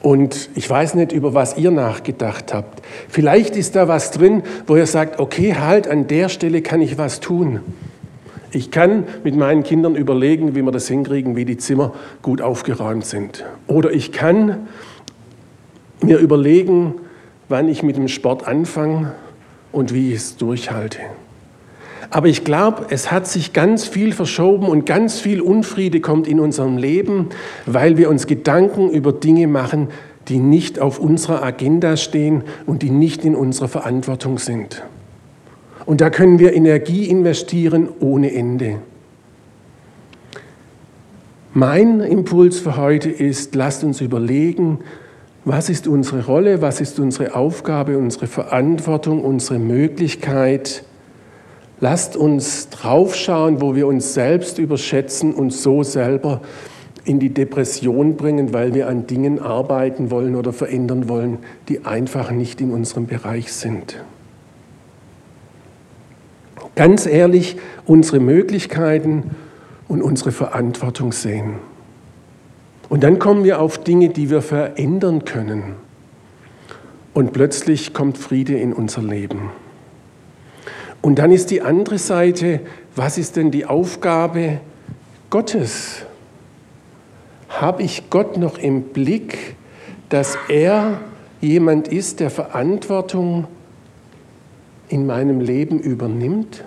Und 0.06 0.50
ich 0.54 0.70
weiß 0.70 0.94
nicht, 0.94 1.10
über 1.10 1.34
was 1.34 1.58
ihr 1.58 1.72
nachgedacht 1.72 2.54
habt. 2.54 2.80
Vielleicht 3.08 3.56
ist 3.56 3.74
da 3.74 3.88
was 3.88 4.12
drin, 4.12 4.44
wo 4.68 4.76
ihr 4.76 4.86
sagt, 4.86 5.18
okay, 5.18 5.56
halt, 5.56 5.88
an 5.88 6.06
der 6.06 6.28
Stelle 6.28 6.62
kann 6.62 6.80
ich 6.80 6.96
was 6.96 7.18
tun. 7.18 7.58
Ich 8.52 8.70
kann 8.70 9.02
mit 9.24 9.34
meinen 9.34 9.64
Kindern 9.64 9.96
überlegen, 9.96 10.54
wie 10.54 10.62
wir 10.62 10.70
das 10.70 10.86
hinkriegen, 10.86 11.34
wie 11.34 11.44
die 11.44 11.56
Zimmer 11.56 11.92
gut 12.22 12.40
aufgeräumt 12.40 13.04
sind. 13.04 13.44
Oder 13.66 13.90
ich 13.90 14.12
kann 14.12 14.68
mir 16.00 16.18
überlegen, 16.18 16.94
wann 17.48 17.68
ich 17.68 17.82
mit 17.82 17.96
dem 17.96 18.06
Sport 18.06 18.46
anfange 18.46 19.12
und 19.72 19.92
wie 19.92 20.10
ich 20.10 20.18
es 20.18 20.36
durchhalte. 20.36 21.00
Aber 22.10 22.28
ich 22.28 22.44
glaube, 22.44 22.86
es 22.90 23.10
hat 23.10 23.26
sich 23.26 23.52
ganz 23.52 23.86
viel 23.86 24.12
verschoben 24.12 24.68
und 24.68 24.86
ganz 24.86 25.20
viel 25.20 25.40
Unfriede 25.40 26.00
kommt 26.00 26.26
in 26.28 26.40
unserem 26.40 26.78
Leben, 26.78 27.28
weil 27.66 27.96
wir 27.96 28.08
uns 28.08 28.26
Gedanken 28.26 28.90
über 28.90 29.12
Dinge 29.12 29.46
machen, 29.46 29.88
die 30.28 30.38
nicht 30.38 30.80
auf 30.80 30.98
unserer 30.98 31.42
Agenda 31.42 31.96
stehen 31.96 32.42
und 32.66 32.82
die 32.82 32.90
nicht 32.90 33.24
in 33.24 33.34
unserer 33.34 33.68
Verantwortung 33.68 34.38
sind. 34.38 34.82
Und 35.84 36.00
da 36.00 36.10
können 36.10 36.38
wir 36.38 36.54
Energie 36.54 37.08
investieren 37.08 37.88
ohne 38.00 38.32
Ende. 38.32 38.76
Mein 41.54 42.00
Impuls 42.00 42.58
für 42.58 42.76
heute 42.76 43.08
ist, 43.08 43.54
lasst 43.54 43.84
uns 43.84 44.00
überlegen, 44.00 44.80
Was 45.48 45.68
ist 45.68 45.86
unsere 45.86 46.26
Rolle, 46.26 46.60
was 46.60 46.80
ist 46.80 46.98
unsere 46.98 47.36
Aufgabe, 47.36 47.98
unsere 47.98 48.26
Verantwortung, 48.26 49.22
unsere 49.22 49.60
Möglichkeit? 49.60 50.82
Lasst 51.80 52.16
uns 52.16 52.70
draufschauen, 52.70 53.60
wo 53.60 53.74
wir 53.74 53.86
uns 53.86 54.14
selbst 54.14 54.58
überschätzen 54.58 55.34
und 55.34 55.52
so 55.52 55.82
selber 55.82 56.40
in 57.04 57.20
die 57.20 57.30
Depression 57.30 58.16
bringen, 58.16 58.52
weil 58.52 58.74
wir 58.74 58.88
an 58.88 59.06
Dingen 59.06 59.38
arbeiten 59.40 60.10
wollen 60.10 60.34
oder 60.34 60.52
verändern 60.52 61.08
wollen, 61.08 61.38
die 61.68 61.84
einfach 61.84 62.30
nicht 62.30 62.60
in 62.60 62.72
unserem 62.72 63.06
Bereich 63.06 63.52
sind. 63.52 64.02
Ganz 66.74 67.06
ehrlich, 67.06 67.56
unsere 67.84 68.20
Möglichkeiten 68.20 69.30
und 69.86 70.02
unsere 70.02 70.32
Verantwortung 70.32 71.12
sehen. 71.12 71.54
Und 72.88 73.02
dann 73.02 73.18
kommen 73.18 73.44
wir 73.44 73.60
auf 73.60 73.78
Dinge, 73.78 74.08
die 74.08 74.30
wir 74.30 74.42
verändern 74.42 75.24
können. 75.24 75.74
Und 77.14 77.32
plötzlich 77.32 77.94
kommt 77.94 78.18
Friede 78.18 78.56
in 78.58 78.72
unser 78.72 79.02
Leben. 79.02 79.50
Und 81.06 81.20
dann 81.20 81.30
ist 81.30 81.52
die 81.52 81.62
andere 81.62 81.98
Seite, 81.98 82.58
was 82.96 83.16
ist 83.16 83.36
denn 83.36 83.52
die 83.52 83.64
Aufgabe 83.64 84.58
Gottes? 85.30 86.04
Habe 87.48 87.84
ich 87.84 88.10
Gott 88.10 88.36
noch 88.36 88.58
im 88.58 88.82
Blick, 88.82 89.54
dass 90.08 90.36
er 90.48 91.00
jemand 91.40 91.86
ist, 91.86 92.18
der 92.18 92.28
Verantwortung 92.28 93.46
in 94.88 95.06
meinem 95.06 95.40
Leben 95.40 95.78
übernimmt? 95.78 96.64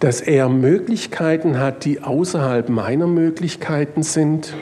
Dass 0.00 0.22
er 0.22 0.48
Möglichkeiten 0.48 1.58
hat, 1.58 1.84
die 1.84 2.00
außerhalb 2.00 2.70
meiner 2.70 3.08
Möglichkeiten 3.08 4.02
sind? 4.02 4.54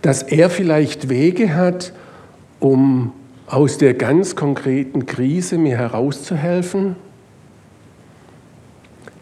Dass 0.00 0.22
er 0.22 0.48
vielleicht 0.48 1.10
Wege 1.10 1.54
hat, 1.54 1.92
um 2.58 3.12
aus 3.48 3.78
der 3.78 3.94
ganz 3.94 4.36
konkreten 4.36 5.06
Krise 5.06 5.58
mir 5.58 5.76
herauszuhelfen? 5.76 6.96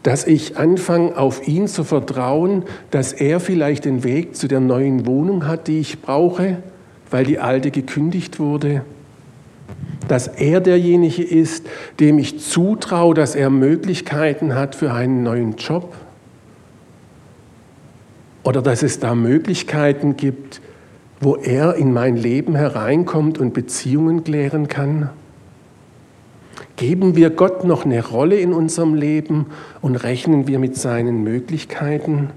dass 0.06 0.24
ich 0.24 0.56
anfange, 0.56 1.18
auf 1.18 1.48
ihn 1.48 1.66
zu 1.66 1.82
vertrauen, 1.82 2.62
dass 2.92 3.12
er 3.12 3.40
vielleicht 3.40 3.86
den 3.86 4.04
Weg 4.04 4.36
zu 4.36 4.46
der 4.46 4.60
neuen 4.60 5.04
Wohnung 5.04 5.48
hat, 5.48 5.66
die 5.66 5.80
ich 5.80 6.00
brauche, 6.00 6.58
weil 7.10 7.24
die 7.24 7.40
alte 7.40 7.72
gekündigt 7.72 8.38
wurde. 8.38 8.82
Dass 10.06 10.28
er 10.28 10.60
derjenige 10.60 11.24
ist, 11.24 11.66
dem 11.98 12.20
ich 12.20 12.38
zutraue, 12.38 13.14
dass 13.14 13.34
er 13.34 13.50
Möglichkeiten 13.50 14.54
hat 14.54 14.76
für 14.76 14.92
einen 14.92 15.24
neuen 15.24 15.56
Job. 15.56 15.92
Oder 18.44 18.62
dass 18.62 18.84
es 18.84 19.00
da 19.00 19.16
Möglichkeiten 19.16 20.16
gibt, 20.16 20.60
wo 21.20 21.36
er 21.36 21.74
in 21.74 21.92
mein 21.92 22.16
Leben 22.16 22.54
hereinkommt 22.54 23.38
und 23.38 23.54
Beziehungen 23.54 24.24
klären 24.24 24.68
kann. 24.68 25.10
Geben 26.76 27.16
wir 27.16 27.30
Gott 27.30 27.64
noch 27.64 27.86
eine 27.86 28.06
Rolle 28.06 28.36
in 28.36 28.52
unserem 28.52 28.94
Leben 28.94 29.46
und 29.80 29.96
rechnen 29.96 30.46
wir 30.46 30.58
mit 30.58 30.76
seinen 30.76 31.22
Möglichkeiten? 31.22 32.30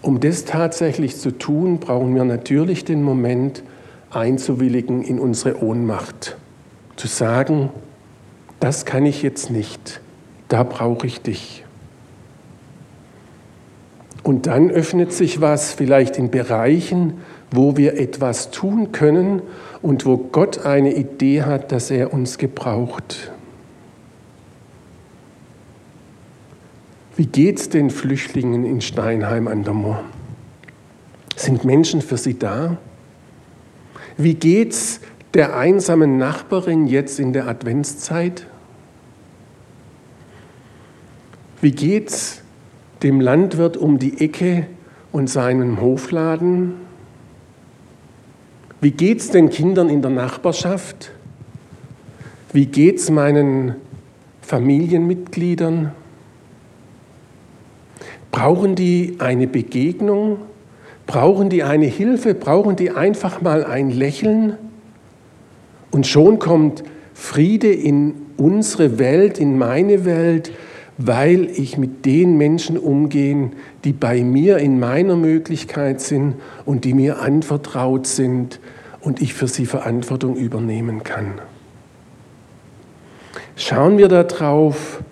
Um 0.00 0.20
das 0.20 0.44
tatsächlich 0.44 1.16
zu 1.16 1.36
tun, 1.36 1.80
brauchen 1.80 2.14
wir 2.14 2.24
natürlich 2.24 2.84
den 2.84 3.02
Moment 3.02 3.64
einzuwilligen 4.10 5.02
in 5.02 5.18
unsere 5.18 5.60
Ohnmacht. 5.60 6.36
Zu 6.94 7.08
sagen, 7.08 7.70
das 8.60 8.86
kann 8.86 9.04
ich 9.04 9.22
jetzt 9.22 9.50
nicht, 9.50 10.00
da 10.46 10.62
brauche 10.62 11.08
ich 11.08 11.20
dich. 11.20 11.65
Und 14.26 14.48
dann 14.48 14.72
öffnet 14.72 15.12
sich 15.12 15.40
was 15.40 15.72
vielleicht 15.72 16.18
in 16.18 16.32
Bereichen, 16.32 17.18
wo 17.52 17.76
wir 17.76 17.96
etwas 17.96 18.50
tun 18.50 18.90
können 18.90 19.40
und 19.82 20.04
wo 20.04 20.16
Gott 20.16 20.66
eine 20.66 20.96
Idee 20.96 21.42
hat, 21.42 21.70
dass 21.70 21.92
er 21.92 22.12
uns 22.12 22.36
gebraucht. 22.36 23.30
Wie 27.14 27.26
geht 27.26 27.60
es 27.60 27.68
den 27.68 27.88
Flüchtlingen 27.88 28.64
in 28.64 28.80
Steinheim 28.80 29.46
an 29.46 29.62
der 29.62 29.74
Moor? 29.74 30.02
Sind 31.36 31.64
Menschen 31.64 32.02
für 32.02 32.16
sie 32.16 32.36
da? 32.36 32.78
Wie 34.16 34.34
geht 34.34 34.72
es 34.72 35.00
der 35.34 35.56
einsamen 35.56 36.18
Nachbarin 36.18 36.88
jetzt 36.88 37.20
in 37.20 37.32
der 37.32 37.46
Adventszeit? 37.46 38.44
Wie 41.60 41.70
geht 41.70 42.08
es 42.08 42.42
dem 43.02 43.20
Landwirt 43.20 43.76
um 43.76 43.98
die 43.98 44.20
Ecke 44.20 44.66
und 45.12 45.28
seinem 45.28 45.80
Hofladen? 45.80 46.74
Wie 48.80 48.90
geht 48.90 49.20
es 49.20 49.30
den 49.30 49.50
Kindern 49.50 49.88
in 49.88 50.02
der 50.02 50.10
Nachbarschaft? 50.10 51.12
Wie 52.52 52.66
geht 52.66 52.98
es 52.98 53.10
meinen 53.10 53.76
Familienmitgliedern? 54.42 55.92
Brauchen 58.30 58.74
die 58.74 59.16
eine 59.18 59.46
Begegnung? 59.46 60.38
Brauchen 61.06 61.48
die 61.48 61.62
eine 61.62 61.86
Hilfe? 61.86 62.34
Brauchen 62.34 62.76
die 62.76 62.90
einfach 62.90 63.40
mal 63.40 63.64
ein 63.64 63.90
Lächeln? 63.90 64.58
Und 65.90 66.06
schon 66.06 66.38
kommt 66.38 66.84
Friede 67.14 67.72
in 67.72 68.14
unsere 68.36 68.98
Welt, 68.98 69.38
in 69.38 69.56
meine 69.56 70.04
Welt, 70.04 70.52
weil 70.98 71.50
ich 71.50 71.76
mit 71.76 72.06
den 72.06 72.38
Menschen 72.38 72.78
umgehe, 72.78 73.50
die 73.84 73.92
bei 73.92 74.22
mir 74.22 74.58
in 74.58 74.80
meiner 74.80 75.16
Möglichkeit 75.16 76.00
sind 76.00 76.36
und 76.64 76.84
die 76.84 76.94
mir 76.94 77.20
anvertraut 77.20 78.06
sind 78.06 78.60
und 79.00 79.20
ich 79.20 79.34
für 79.34 79.46
sie 79.46 79.66
Verantwortung 79.66 80.36
übernehmen 80.36 81.02
kann. 81.02 81.40
Schauen 83.56 83.98
wir 83.98 84.08
darauf, 84.08 85.02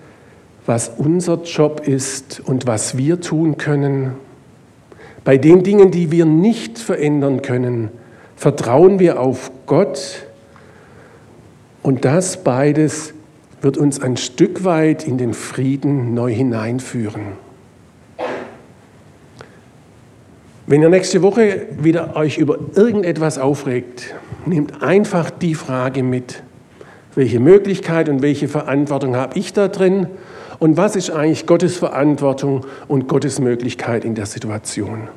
was 0.66 0.90
unser 0.96 1.42
Job 1.42 1.86
ist 1.86 2.40
und 2.40 2.66
was 2.66 2.96
wir 2.96 3.20
tun 3.20 3.58
können. 3.58 4.12
Bei 5.22 5.36
den 5.36 5.62
Dingen, 5.62 5.90
die 5.90 6.10
wir 6.10 6.24
nicht 6.24 6.78
verändern 6.78 7.42
können, 7.42 7.90
vertrauen 8.36 8.98
wir 8.98 9.20
auf 9.20 9.50
Gott 9.66 10.26
und 11.82 12.04
das 12.04 12.42
beides 12.42 13.14
wird 13.64 13.78
uns 13.78 13.98
ein 13.98 14.18
Stück 14.18 14.64
weit 14.64 15.08
in 15.08 15.16
den 15.16 15.32
Frieden 15.32 16.12
neu 16.12 16.30
hineinführen. 16.30 17.22
Wenn 20.66 20.82
ihr 20.82 20.90
nächste 20.90 21.22
Woche 21.22 21.66
wieder 21.78 22.14
euch 22.14 22.36
über 22.36 22.58
irgendetwas 22.74 23.38
aufregt, 23.38 24.14
nehmt 24.44 24.82
einfach 24.82 25.30
die 25.30 25.54
Frage 25.54 26.02
mit, 26.02 26.42
welche 27.14 27.40
Möglichkeit 27.40 28.10
und 28.10 28.20
welche 28.20 28.48
Verantwortung 28.48 29.16
habe 29.16 29.38
ich 29.38 29.54
da 29.54 29.68
drin 29.68 30.08
und 30.58 30.76
was 30.76 30.94
ist 30.94 31.10
eigentlich 31.10 31.46
Gottes 31.46 31.78
Verantwortung 31.78 32.66
und 32.86 33.08
Gottes 33.08 33.40
Möglichkeit 33.40 34.04
in 34.04 34.14
der 34.14 34.26
Situation. 34.26 35.08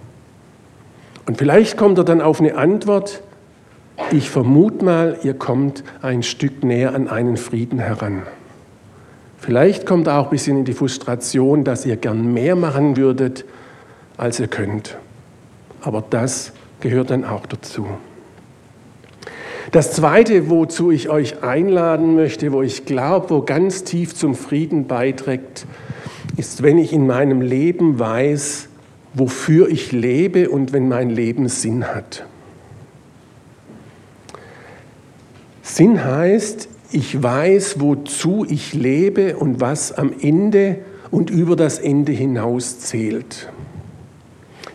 Und 1.25 1.38
vielleicht 1.38 1.75
kommt 1.75 1.98
er 1.98 2.06
dann 2.06 2.22
auf 2.22 2.39
eine 2.39 2.56
Antwort, 2.56 3.24
ich 4.12 4.30
vermute 4.30 4.86
mal, 4.86 5.18
ihr 5.24 5.34
kommt 5.34 5.84
ein 6.01 6.24
Stück 6.24 6.63
näher 6.63 6.96
an 6.96 7.10
einen 7.10 7.36
Frieden 7.36 7.80
heran. 7.80 8.24
Vielleicht 9.38 9.86
kommt 9.86 10.10
auch 10.10 10.25
ein 10.25 10.29
bisschen 10.29 10.58
in 10.58 10.65
die 10.65 10.74
Frustration, 10.74 11.63
dass 11.63 11.86
ihr 11.86 11.96
gern 11.96 12.34
mehr 12.34 12.56
machen 12.56 12.98
würdet, 12.98 13.46
als 14.17 14.39
ihr 14.39 14.48
könnt. 14.48 14.98
Aber 15.82 16.03
das 16.10 16.53
gehört 16.79 17.12
dann 17.12 17.24
auch 17.24 17.46
dazu. 17.46 17.88
Das 19.72 19.91
Zweite, 19.91 20.50
wozu 20.50 20.91
ich 20.91 21.10
euch 21.10 21.44
einladen 21.44 22.15
möchte, 22.15 22.51
wo 22.51 22.62
ich 22.62 22.86
glaube, 22.86 23.29
wo 23.29 23.41
ganz 23.41 23.84
tief 23.84 24.15
zum 24.15 24.34
Frieden 24.34 24.88
beiträgt, 24.88 25.65
ist, 26.38 26.63
wenn 26.63 26.77
ich 26.77 26.94
in 26.94 27.06
meinem 27.06 27.41
Leben 27.41 28.00
weiß, 28.00 28.70
wofür 29.13 29.70
ich 29.70 29.91
lebe 29.91 30.50
und 30.50 30.72
wenn 30.74 30.88
mein 30.88 31.10
Leben 31.10 31.50
Sinn 31.50 31.86
hat. 31.86 32.25
Sinn 35.63 36.03
heißt, 36.03 36.70
ich 36.91 37.22
weiß, 37.22 37.79
wozu 37.79 38.46
ich 38.48 38.74
lebe 38.74 39.38
und 39.38 39.60
was 39.60 39.91
am 39.91 40.13
Ende 40.22 40.79
und 41.12 41.29
über 41.29 41.56
das 41.56 41.79
Ende 41.79 42.12
hinaus 42.12 42.79
zählt. 42.79 43.51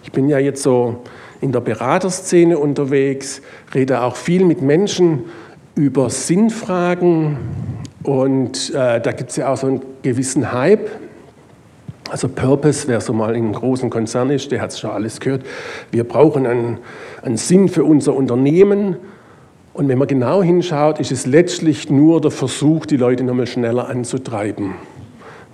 Ich 0.02 0.12
bin 0.12 0.28
ja 0.28 0.38
jetzt 0.38 0.62
so 0.62 1.02
in 1.40 1.52
der 1.52 1.60
Beraterszene 1.60 2.58
unterwegs, 2.58 3.42
rede 3.74 4.02
auch 4.02 4.16
viel 4.16 4.44
mit 4.44 4.62
Menschen 4.62 5.24
über 5.74 6.10
Sinnfragen 6.10 7.38
und 8.02 8.70
äh, 8.70 9.00
da 9.00 9.12
gibt 9.12 9.30
es 9.30 9.36
ja 9.36 9.48
auch 9.48 9.56
so 9.56 9.66
einen 9.66 9.80
gewissen 10.02 10.52
Hype. 10.52 10.90
Also 12.10 12.28
Purpose, 12.28 12.88
wer 12.88 13.00
so 13.00 13.14
mal 13.14 13.34
in 13.34 13.44
einem 13.44 13.54
großen 13.54 13.88
Konzern 13.88 14.28
ist, 14.28 14.52
der 14.52 14.60
hat 14.60 14.70
es 14.72 14.80
schon 14.80 14.90
alles 14.90 15.18
gehört. 15.18 15.44
Wir 15.90 16.04
brauchen 16.04 16.46
einen, 16.46 16.78
einen 17.22 17.38
Sinn 17.38 17.68
für 17.68 17.84
unser 17.84 18.14
Unternehmen 18.14 18.96
und 19.74 19.88
wenn 19.88 19.98
man 19.98 20.08
genau 20.08 20.42
hinschaut, 20.42 21.00
ist 21.00 21.12
es 21.12 21.26
letztlich 21.26 21.90
nur 21.90 22.20
der 22.20 22.30
Versuch, 22.30 22.86
die 22.86 22.96
Leute 22.96 23.24
nochmal 23.24 23.46
schneller 23.46 23.88
anzutreiben. 23.88 24.74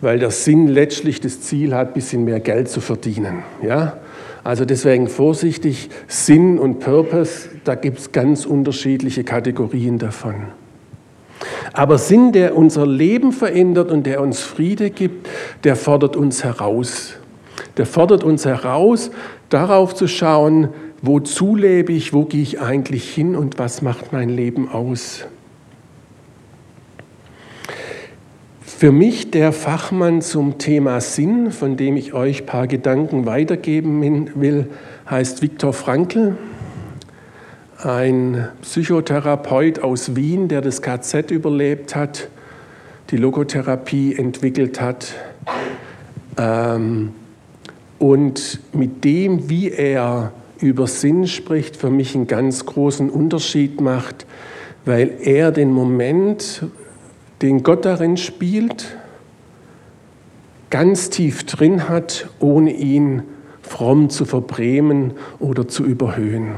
weil 0.01 0.19
der 0.19 0.31
Sinn 0.31 0.69
letztlich 0.69 1.21
das 1.21 1.41
Ziel 1.41 1.75
hat, 1.75 1.89
ein 1.89 1.95
bisschen 1.95 2.25
mehr 2.25 2.41
Geld 2.41 2.69
zu 2.69 2.81
verdienen. 2.81 3.43
Ja? 3.63 3.99
Also 4.45 4.65
deswegen 4.65 5.09
vorsichtig, 5.09 5.91
Sinn 6.07 6.59
und 6.59 6.81
Purpose, 6.81 7.49
da 7.65 7.75
gibt 7.75 7.99
es 7.99 8.13
ganz 8.13 8.47
unterschiedliche 8.47 9.25
Kategorien 9.25 9.99
davon. 9.99 10.37
Aber 11.73 11.99
Sinn, 11.99 12.33
der 12.33 12.57
unser 12.57 12.87
Leben 12.87 13.33
verändert 13.33 13.91
und 13.91 14.07
der 14.07 14.21
uns 14.21 14.41
Friede 14.41 14.91
gibt, 14.91 15.29
der 15.65 15.77
fordert 15.77 16.17
uns 16.17 16.45
heraus. 16.45 17.15
Der 17.77 17.87
fordert 17.87 18.25
uns 18.25 18.45
heraus, 18.45 19.11
darauf 19.49 19.95
zu 19.95 20.09
schauen, 20.09 20.69
wozu 21.03 21.55
lebe 21.57 21.93
ich, 21.93 22.13
wo 22.13 22.25
gehe 22.25 22.43
ich 22.43 22.61
eigentlich 22.61 23.13
hin 23.13 23.37
und 23.37 23.59
was 23.59 23.83
macht 23.83 24.13
mein 24.13 24.29
Leben 24.29 24.69
aus. 24.69 25.27
Für 28.61 28.93
mich 28.93 29.33
der 29.33 29.53
Fachmann 29.53 30.23
zum 30.23 30.59
Thema 30.59 31.01
Sinn, 31.01 31.51
von 31.51 31.77
dem 31.77 31.97
ich 31.97 32.15
euch 32.15 32.43
ein 32.43 32.47
paar 32.47 32.67
Gedanken 32.69 33.27
weitergeben 33.27 34.31
will, 34.37 34.69
heißt 35.11 35.43
Viktor 35.43 35.73
Frankl, 35.73 36.37
ein 37.83 38.49
Psychotherapeut 38.63 39.81
aus 39.81 40.15
Wien, 40.17 40.49
der 40.49 40.61
das 40.61 40.83
KZ 40.83 41.31
überlebt 41.31 41.97
hat, 41.97 42.29
die 43.11 43.17
Logotherapie 43.17 44.17
entwickelt 44.17 44.81
hat 44.81 45.15
ähm, 46.37 47.13
und 47.99 48.61
mit 48.73 49.05
dem, 49.05 49.49
wie 49.49 49.71
er 49.71 50.33
über 50.61 50.87
Sinn 50.87 51.27
spricht, 51.27 51.77
für 51.77 51.91
mich 51.91 52.15
einen 52.15 52.27
ganz 52.27 52.67
großen 52.67 53.11
Unterschied 53.11 53.81
macht, 53.81 54.27
weil 54.85 55.13
er 55.23 55.53
den 55.53 55.73
Moment, 55.73 56.65
den 57.43 57.63
Gott 57.63 57.85
darin 57.85 58.17
spielt, 58.17 58.97
ganz 60.71 61.11
tief 61.11 61.45
drin 61.45 61.89
hat, 61.89 62.29
ohne 62.41 62.73
ihn 62.73 63.23
fromm 63.63 64.11
zu 64.11 64.25
verbrämen 64.25 65.13
oder 65.39 65.69
zu 65.69 65.85
überhöhen. 65.85 66.53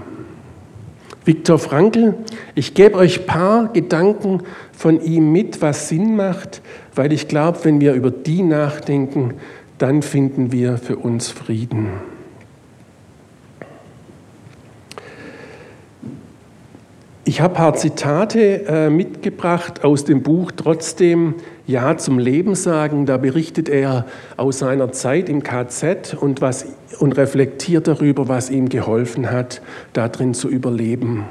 Viktor 1.25 1.59
Frankl, 1.59 2.15
ich 2.55 2.75
gebe 2.75 2.97
euch 2.97 3.21
ein 3.21 3.27
paar 3.27 3.73
Gedanken 3.73 4.43
von 4.73 5.01
ihm 5.03 5.33
mit, 5.33 5.61
was 5.61 5.89
Sinn 5.89 6.17
macht, 6.17 6.63
weil 6.95 7.13
ich 7.13 7.29
glaube, 7.29 7.59
wenn 7.65 7.81
wir 7.81 7.93
über 7.93 8.11
die 8.11 8.43
nachdenken, 8.43 9.35
dann 9.79 10.03
finden 10.03 10.51
wir 10.51 10.79
für 10.79 10.97
uns 10.97 11.29
Frieden. 11.29 11.89
Ich 17.41 17.45
habe 17.45 17.55
ein 17.55 17.57
paar 17.57 17.75
Zitate 17.75 18.67
äh, 18.67 18.91
mitgebracht 18.91 19.83
aus 19.83 20.05
dem 20.05 20.23
Buch 20.23 20.53
Trotzdem 20.55 21.37
Ja 21.67 21.97
zum 21.97 22.19
Leben 22.19 22.55
sagen. 22.55 23.07
Da 23.07 23.17
berichtet 23.17 23.71
er 23.71 24.05
aus 24.37 24.59
seiner 24.59 24.93
Zeit 24.93 25.31
im 25.31 25.43
KZ 25.43 26.19
und, 26.21 26.43
was, 26.43 26.67
und 26.99 27.17
reflektiert 27.17 27.89
darüber, 27.89 28.29
was 28.29 28.51
ihm 28.51 28.69
geholfen 28.69 29.31
hat, 29.31 29.63
darin 29.95 30.35
zu 30.35 30.51
überleben. 30.51 31.25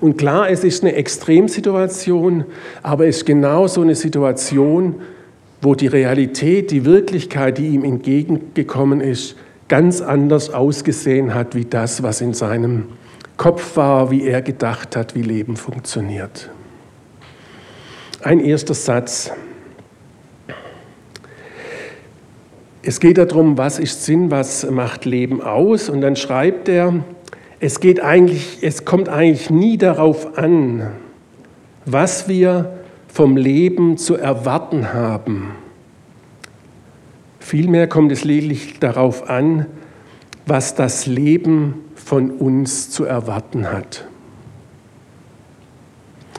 Und 0.00 0.16
klar, 0.16 0.48
es 0.48 0.64
ist 0.64 0.82
eine 0.82 0.94
Extremsituation, 0.94 2.46
aber 2.82 3.06
es 3.06 3.18
ist 3.18 3.26
genau 3.26 3.66
so 3.66 3.82
eine 3.82 3.94
Situation, 3.94 4.94
wo 5.60 5.74
die 5.74 5.88
Realität, 5.88 6.70
die 6.70 6.86
Wirklichkeit, 6.86 7.58
die 7.58 7.66
ihm 7.66 7.84
entgegengekommen 7.84 9.02
ist, 9.02 9.36
ganz 9.68 10.00
anders 10.00 10.48
ausgesehen 10.48 11.34
hat 11.34 11.54
wie 11.54 11.66
das, 11.66 12.02
was 12.02 12.22
in 12.22 12.32
seinem 12.32 12.84
Kopf 13.38 13.76
war, 13.76 14.10
wie 14.10 14.26
er 14.26 14.42
gedacht 14.42 14.96
hat, 14.96 15.14
wie 15.14 15.22
Leben 15.22 15.56
funktioniert. 15.56 16.50
Ein 18.20 18.40
erster 18.40 18.74
Satz. 18.74 19.30
Es 22.82 22.98
geht 22.98 23.16
darum, 23.16 23.56
was 23.56 23.78
ist 23.78 24.04
Sinn, 24.04 24.32
was 24.32 24.68
macht 24.68 25.04
Leben 25.04 25.40
aus? 25.40 25.88
Und 25.88 26.00
dann 26.00 26.16
schreibt 26.16 26.68
er, 26.68 27.04
es, 27.60 27.78
geht 27.78 28.00
eigentlich, 28.00 28.58
es 28.62 28.84
kommt 28.84 29.08
eigentlich 29.08 29.50
nie 29.50 29.78
darauf 29.78 30.36
an, 30.36 30.90
was 31.84 32.28
wir 32.28 32.78
vom 33.06 33.36
Leben 33.36 33.98
zu 33.98 34.16
erwarten 34.16 34.92
haben. 34.92 35.52
Vielmehr 37.38 37.86
kommt 37.88 38.10
es 38.10 38.24
lediglich 38.24 38.80
darauf 38.80 39.30
an, 39.30 39.66
was 40.48 40.74
das 40.74 41.06
Leben 41.06 41.84
von 41.94 42.30
uns 42.30 42.90
zu 42.90 43.04
erwarten 43.04 43.70
hat. 43.70 44.06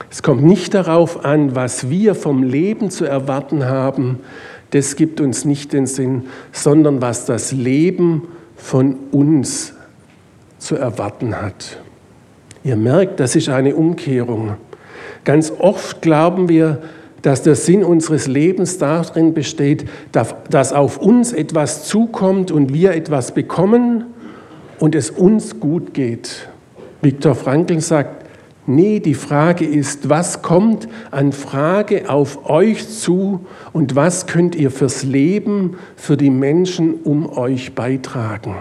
Es 0.10 0.24
kommt 0.24 0.44
nicht 0.44 0.74
darauf 0.74 1.24
an, 1.24 1.56
was 1.56 1.90
wir 1.90 2.16
vom 2.16 2.42
Leben 2.42 2.90
zu 2.90 3.06
erwarten 3.06 3.66
haben, 3.66 4.20
das 4.72 4.96
gibt 4.96 5.22
uns 5.22 5.46
nicht 5.46 5.74
den 5.74 5.88
Sinn, 5.88 6.28
sondern 6.52 7.02
was 7.02 7.26
das 7.26 7.52
Leben 7.52 8.28
von 8.56 8.96
uns 9.12 9.74
zu 10.58 10.76
erwarten 10.76 11.40
hat. 11.40 11.78
Ihr 12.64 12.76
merkt, 12.76 13.20
das 13.20 13.36
ist 13.36 13.50
eine 13.50 13.76
Umkehrung. 13.76 14.58
Ganz 15.24 15.52
oft 15.58 16.02
glauben 16.02 16.50
wir, 16.50 16.82
dass 17.22 17.42
der 17.44 17.56
Sinn 17.56 17.84
unseres 17.84 18.28
Lebens 18.28 18.78
darin 18.78 19.34
besteht, 19.34 19.86
dass 20.12 20.74
auf 20.74 20.98
uns 20.98 21.34
etwas 21.34 21.86
zukommt 21.86 22.52
und 22.52 22.74
wir 22.74 22.92
etwas 22.94 23.34
bekommen 23.34 24.06
und 24.80 24.96
es 24.96 25.10
uns 25.10 25.60
gut 25.60 25.94
geht. 25.94 26.50
Viktor 27.02 27.36
Frankl 27.36 27.80
sagt, 27.82 28.26
nee, 28.66 29.00
die 29.00 29.14
Frage 29.14 29.66
ist, 29.66 30.10
was 30.10 30.42
kommt 30.42 30.88
an 31.12 31.32
Frage 31.32 32.10
auf 32.10 32.50
euch 32.50 32.88
zu 32.88 33.46
und 33.74 33.96
was 33.96 34.28
könnt 34.28 34.56
ihr 34.56 34.72
fürs 34.72 35.04
Leben, 35.04 35.78
für 35.96 36.18
die 36.18 36.30
Menschen 36.30 36.96
um 37.04 37.30
euch 37.30 37.74
beitragen? 37.74 38.56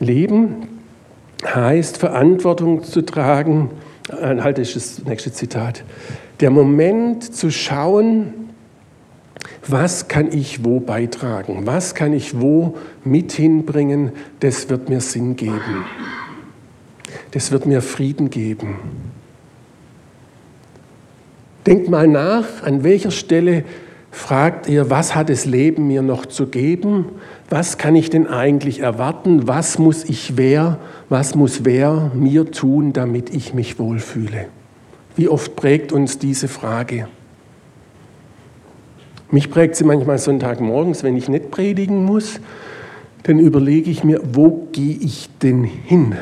Leben 0.00 0.77
heißt 1.44 1.98
Verantwortung 1.98 2.82
zu 2.82 3.02
tragen, 3.02 3.70
äh, 4.08 4.40
halt 4.40 4.58
ist 4.58 4.76
das 4.76 5.04
nächste 5.04 5.32
Zitat, 5.32 5.84
der 6.40 6.50
Moment 6.50 7.34
zu 7.34 7.50
schauen, 7.50 8.34
was 9.66 10.08
kann 10.08 10.32
ich 10.32 10.64
wo 10.64 10.80
beitragen? 10.80 11.66
Was 11.66 11.94
kann 11.94 12.12
ich 12.12 12.40
wo 12.40 12.76
mit 13.04 13.32
hinbringen? 13.32 14.12
Das 14.40 14.68
wird 14.70 14.88
mir 14.88 15.00
Sinn 15.00 15.36
geben. 15.36 15.84
Das 17.32 17.52
wird 17.52 17.66
mir 17.66 17.82
Frieden 17.82 18.30
geben. 18.30 18.78
Denkt 21.66 21.90
mal 21.90 22.06
nach, 22.06 22.62
an 22.62 22.82
welcher 22.82 23.10
Stelle 23.10 23.64
fragt 24.10 24.68
ihr, 24.68 24.88
was 24.88 25.14
hat 25.14 25.28
das 25.28 25.44
Leben 25.44 25.86
mir 25.86 26.00
noch 26.00 26.24
zu 26.24 26.46
geben? 26.46 27.06
Was 27.50 27.76
kann 27.76 27.94
ich 27.94 28.08
denn 28.08 28.26
eigentlich 28.26 28.80
erwarten? 28.80 29.46
Was 29.46 29.78
muss 29.78 30.04
ich 30.04 30.36
wer, 30.36 30.78
was 31.08 31.34
muss 31.34 31.64
wer 31.64 32.10
mir 32.14 32.50
tun, 32.50 32.92
damit 32.92 33.34
ich 33.34 33.54
mich 33.54 33.78
wohlfühle? 33.78 34.46
Wie 35.16 35.28
oft 35.28 35.56
prägt 35.56 35.92
uns 35.92 36.18
diese 36.18 36.48
Frage? 36.48 37.08
Mich 39.30 39.50
prägt 39.50 39.76
sie 39.76 39.84
manchmal 39.84 40.18
Sonntagmorgens, 40.18 41.02
wenn 41.02 41.16
ich 41.16 41.28
nicht 41.28 41.50
predigen 41.50 42.04
muss, 42.04 42.40
dann 43.24 43.38
überlege 43.38 43.90
ich 43.90 44.04
mir, 44.04 44.20
wo 44.32 44.68
gehe 44.72 44.96
ich 44.96 45.28
denn 45.42 45.64
hin? 45.64 46.16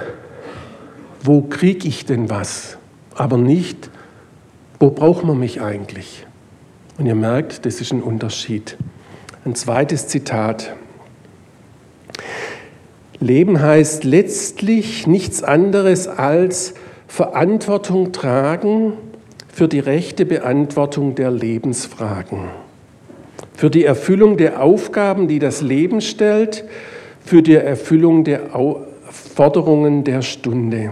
Wo 1.22 1.42
kriege 1.42 1.86
ich 1.86 2.04
denn 2.04 2.30
was? 2.30 2.78
Aber 3.14 3.38
nicht, 3.38 3.90
wo 4.80 4.90
braucht 4.90 5.24
man 5.24 5.38
mich 5.38 5.60
eigentlich? 5.60 6.26
Und 6.98 7.06
ihr 7.06 7.14
merkt, 7.14 7.66
das 7.66 7.80
ist 7.80 7.92
ein 7.92 8.02
Unterschied. 8.02 8.76
Ein 9.44 9.54
zweites 9.54 10.08
Zitat. 10.08 10.74
Leben 13.20 13.60
heißt 13.60 14.04
letztlich 14.04 15.06
nichts 15.06 15.42
anderes 15.42 16.08
als 16.08 16.74
Verantwortung 17.08 18.12
tragen 18.12 18.94
für 19.52 19.68
die 19.68 19.80
rechte 19.80 20.26
Beantwortung 20.26 21.14
der 21.14 21.30
Lebensfragen 21.30 22.48
für 23.56 23.70
die 23.70 23.84
Erfüllung 23.84 24.36
der 24.36 24.62
Aufgaben, 24.62 25.28
die 25.28 25.38
das 25.38 25.62
Leben 25.62 26.00
stellt, 26.00 26.64
für 27.24 27.42
die 27.42 27.54
Erfüllung 27.54 28.22
der 28.22 28.50
Forderungen 29.10 30.04
der 30.04 30.22
Stunde. 30.22 30.90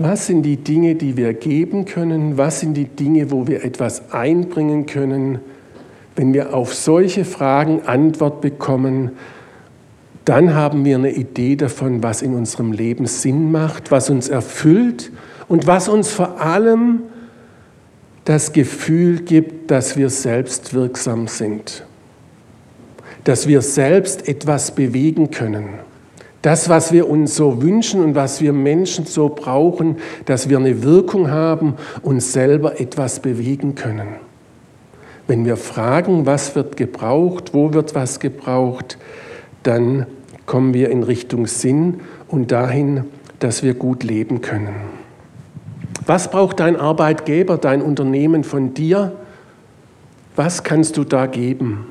Was 0.00 0.26
sind 0.26 0.42
die 0.42 0.58
Dinge, 0.58 0.94
die 0.94 1.16
wir 1.16 1.32
geben 1.34 1.86
können? 1.86 2.36
Was 2.36 2.60
sind 2.60 2.74
die 2.74 2.84
Dinge, 2.84 3.32
wo 3.32 3.48
wir 3.48 3.64
etwas 3.64 4.12
einbringen 4.12 4.86
können? 4.86 5.40
Wenn 6.18 6.34
wir 6.34 6.52
auf 6.52 6.74
solche 6.74 7.24
Fragen 7.24 7.82
Antwort 7.82 8.40
bekommen, 8.40 9.12
dann 10.24 10.52
haben 10.52 10.84
wir 10.84 10.96
eine 10.96 11.12
Idee 11.12 11.54
davon, 11.54 12.02
was 12.02 12.22
in 12.22 12.34
unserem 12.34 12.72
Leben 12.72 13.06
Sinn 13.06 13.52
macht, 13.52 13.92
was 13.92 14.10
uns 14.10 14.28
erfüllt 14.28 15.12
und 15.46 15.68
was 15.68 15.88
uns 15.88 16.10
vor 16.10 16.40
allem 16.40 17.02
das 18.24 18.52
Gefühl 18.52 19.20
gibt, 19.20 19.70
dass 19.70 19.96
wir 19.96 20.10
selbst 20.10 20.74
wirksam 20.74 21.28
sind, 21.28 21.84
dass 23.22 23.46
wir 23.46 23.62
selbst 23.62 24.26
etwas 24.26 24.74
bewegen 24.74 25.30
können, 25.30 25.68
Das, 26.42 26.68
was 26.68 26.92
wir 26.92 27.08
uns 27.08 27.36
so 27.36 27.62
wünschen 27.62 28.02
und 28.02 28.16
was 28.16 28.40
wir 28.40 28.52
Menschen 28.52 29.06
so 29.06 29.28
brauchen, 29.28 29.98
dass 30.24 30.48
wir 30.48 30.58
eine 30.58 30.82
Wirkung 30.82 31.30
haben 31.30 31.74
und 32.02 32.20
selber 32.24 32.80
etwas 32.80 33.20
bewegen 33.20 33.76
können. 33.76 34.27
Wenn 35.28 35.44
wir 35.44 35.58
fragen, 35.58 36.24
was 36.24 36.56
wird 36.56 36.78
gebraucht, 36.78 37.52
wo 37.52 37.74
wird 37.74 37.94
was 37.94 38.18
gebraucht, 38.18 38.96
dann 39.62 40.06
kommen 40.46 40.72
wir 40.72 40.88
in 40.88 41.02
Richtung 41.02 41.46
Sinn 41.46 42.00
und 42.28 42.50
dahin, 42.50 43.04
dass 43.38 43.62
wir 43.62 43.74
gut 43.74 44.02
leben 44.02 44.40
können. 44.40 44.74
Was 46.06 46.30
braucht 46.30 46.60
dein 46.60 46.76
Arbeitgeber, 46.76 47.58
dein 47.58 47.82
Unternehmen 47.82 48.42
von 48.42 48.72
dir? 48.72 49.12
Was 50.34 50.64
kannst 50.64 50.96
du 50.96 51.04
da 51.04 51.26
geben? 51.26 51.86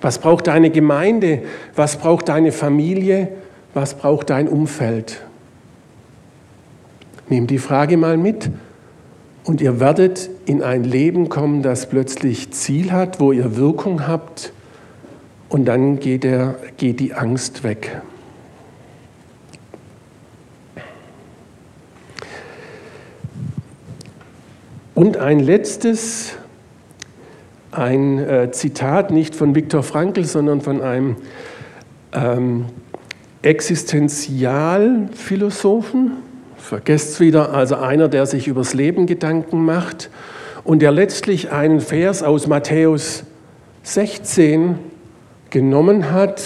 Was 0.00 0.20
braucht 0.20 0.46
deine 0.46 0.70
Gemeinde? 0.70 1.42
Was 1.74 1.96
braucht 1.96 2.28
deine 2.28 2.52
Familie? 2.52 3.28
Was 3.74 3.94
braucht 3.94 4.30
dein 4.30 4.46
Umfeld? 4.46 5.20
Nimm 7.28 7.48
die 7.48 7.58
Frage 7.58 7.96
mal 7.96 8.16
mit 8.16 8.50
und 9.50 9.60
ihr 9.60 9.80
werdet 9.80 10.30
in 10.46 10.62
ein 10.62 10.84
Leben 10.84 11.28
kommen, 11.28 11.62
das 11.62 11.88
plötzlich 11.88 12.52
Ziel 12.52 12.92
hat, 12.92 13.18
wo 13.18 13.32
ihr 13.32 13.56
Wirkung 13.56 14.06
habt 14.06 14.52
und 15.48 15.64
dann 15.64 15.98
geht, 15.98 16.22
der, 16.22 16.54
geht 16.76 17.00
die 17.00 17.14
Angst 17.14 17.64
weg. 17.64 18.00
Und 24.94 25.16
ein 25.16 25.40
letztes, 25.40 26.36
ein 27.72 28.20
äh, 28.20 28.52
Zitat 28.52 29.10
nicht 29.10 29.34
von 29.34 29.56
Viktor 29.56 29.82
Frankl, 29.82 30.26
sondern 30.26 30.60
von 30.60 30.80
einem 30.80 31.16
ähm, 32.12 32.66
Existenzialphilosophen, 33.42 36.29
vergesst 36.70 37.14
es 37.14 37.20
wieder, 37.20 37.52
also 37.52 37.74
einer, 37.74 38.06
der 38.06 38.26
sich 38.26 38.46
übers 38.46 38.74
Leben 38.74 39.06
Gedanken 39.06 39.64
macht 39.64 40.08
und 40.62 40.82
der 40.82 40.92
letztlich 40.92 41.50
einen 41.50 41.80
Vers 41.80 42.22
aus 42.22 42.46
Matthäus 42.46 43.24
16 43.82 44.78
genommen 45.50 46.12
hat 46.12 46.40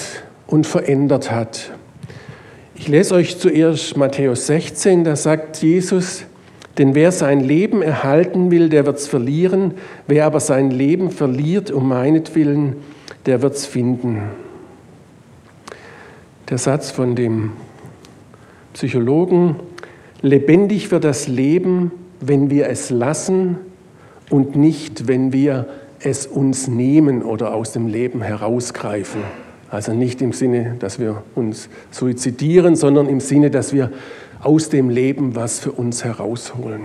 und 0.47 0.67
verändert 0.67 1.31
hat. 1.31 1.73
Ich 2.75 2.89
lese 2.89 3.15
euch 3.17 3.39
zuerst 3.39 3.99
Matthäus 3.99 4.47
16, 4.47 5.05
da 5.05 5.15
sagt 5.15 5.59
Jesus, 5.59 6.25
denn 6.79 6.95
wer 6.95 7.13
sein 7.13 7.41
Leben 7.41 7.83
erhalten 7.83 8.51
will, 8.51 8.71
der 8.71 8.87
wird 8.87 8.97
es 8.97 9.07
verlieren. 9.07 9.75
Wer 10.07 10.25
aber 10.25 10.41
sein 10.41 10.71
Leben 10.71 11.11
verliert 11.11 11.71
um 11.71 11.87
meinetwillen, 11.87 12.77
der 13.27 13.43
wird 13.43 13.57
es 13.57 13.67
finden. 13.67 14.23
Der 16.49 16.57
Satz 16.57 16.91
von 16.91 17.15
dem 17.15 17.53
Psychologen, 18.73 19.57
lebendig 20.25 20.91
wird 20.91 21.05
das 21.05 21.29
Leben, 21.29 21.93
wenn 22.21 22.49
wir 22.49 22.69
es 22.69 22.89
lassen 22.89 23.59
und 24.31 24.57
nicht, 24.57 25.07
wenn 25.07 25.33
wir 25.35 25.67
es 26.01 26.27
uns 26.27 26.67
nehmen 26.67 27.23
oder 27.23 27.55
aus 27.55 27.73
dem 27.73 27.87
Leben 27.87 28.23
herausgreifen. 28.23 29.21
Also 29.71 29.93
nicht 29.93 30.23
im 30.23 30.33
Sinne, 30.33 30.77
dass 30.79 30.99
wir 30.99 31.23
uns 31.35 31.69
suizidieren, 31.91 32.75
sondern 32.75 33.07
im 33.07 33.21
Sinne, 33.21 33.51
dass 33.51 33.75
wir 33.75 33.91
aus 34.41 34.71
dem 34.71 34.89
Leben 34.89 35.35
was 35.35 35.61
für 35.61 35.73
uns 35.73 36.05
herausholen. 36.05 36.83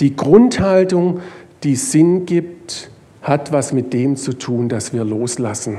Die 0.00 0.14
Grundhaltung, 0.14 1.20
die 1.62 1.76
Sinn 1.76 2.26
gibt, 2.26 2.90
hat 3.22 3.52
was 3.52 3.72
mit 3.72 3.92
dem 3.94 4.16
zu 4.16 4.34
tun, 4.34 4.68
dass 4.68 4.92
wir 4.92 5.04
loslassen. 5.04 5.78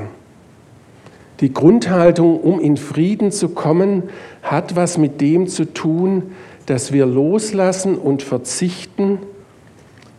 Die 1.40 1.52
Grundhaltung, 1.52 2.38
um 2.38 2.60
in 2.60 2.76
Frieden 2.76 3.32
zu 3.32 3.48
kommen, 3.48 4.04
hat 4.42 4.76
was 4.76 4.98
mit 4.98 5.20
dem 5.20 5.46
zu 5.46 5.72
tun, 5.72 6.32
dass 6.66 6.92
wir 6.92 7.06
loslassen 7.06 7.96
und 7.96 8.22
verzichten 8.22 9.18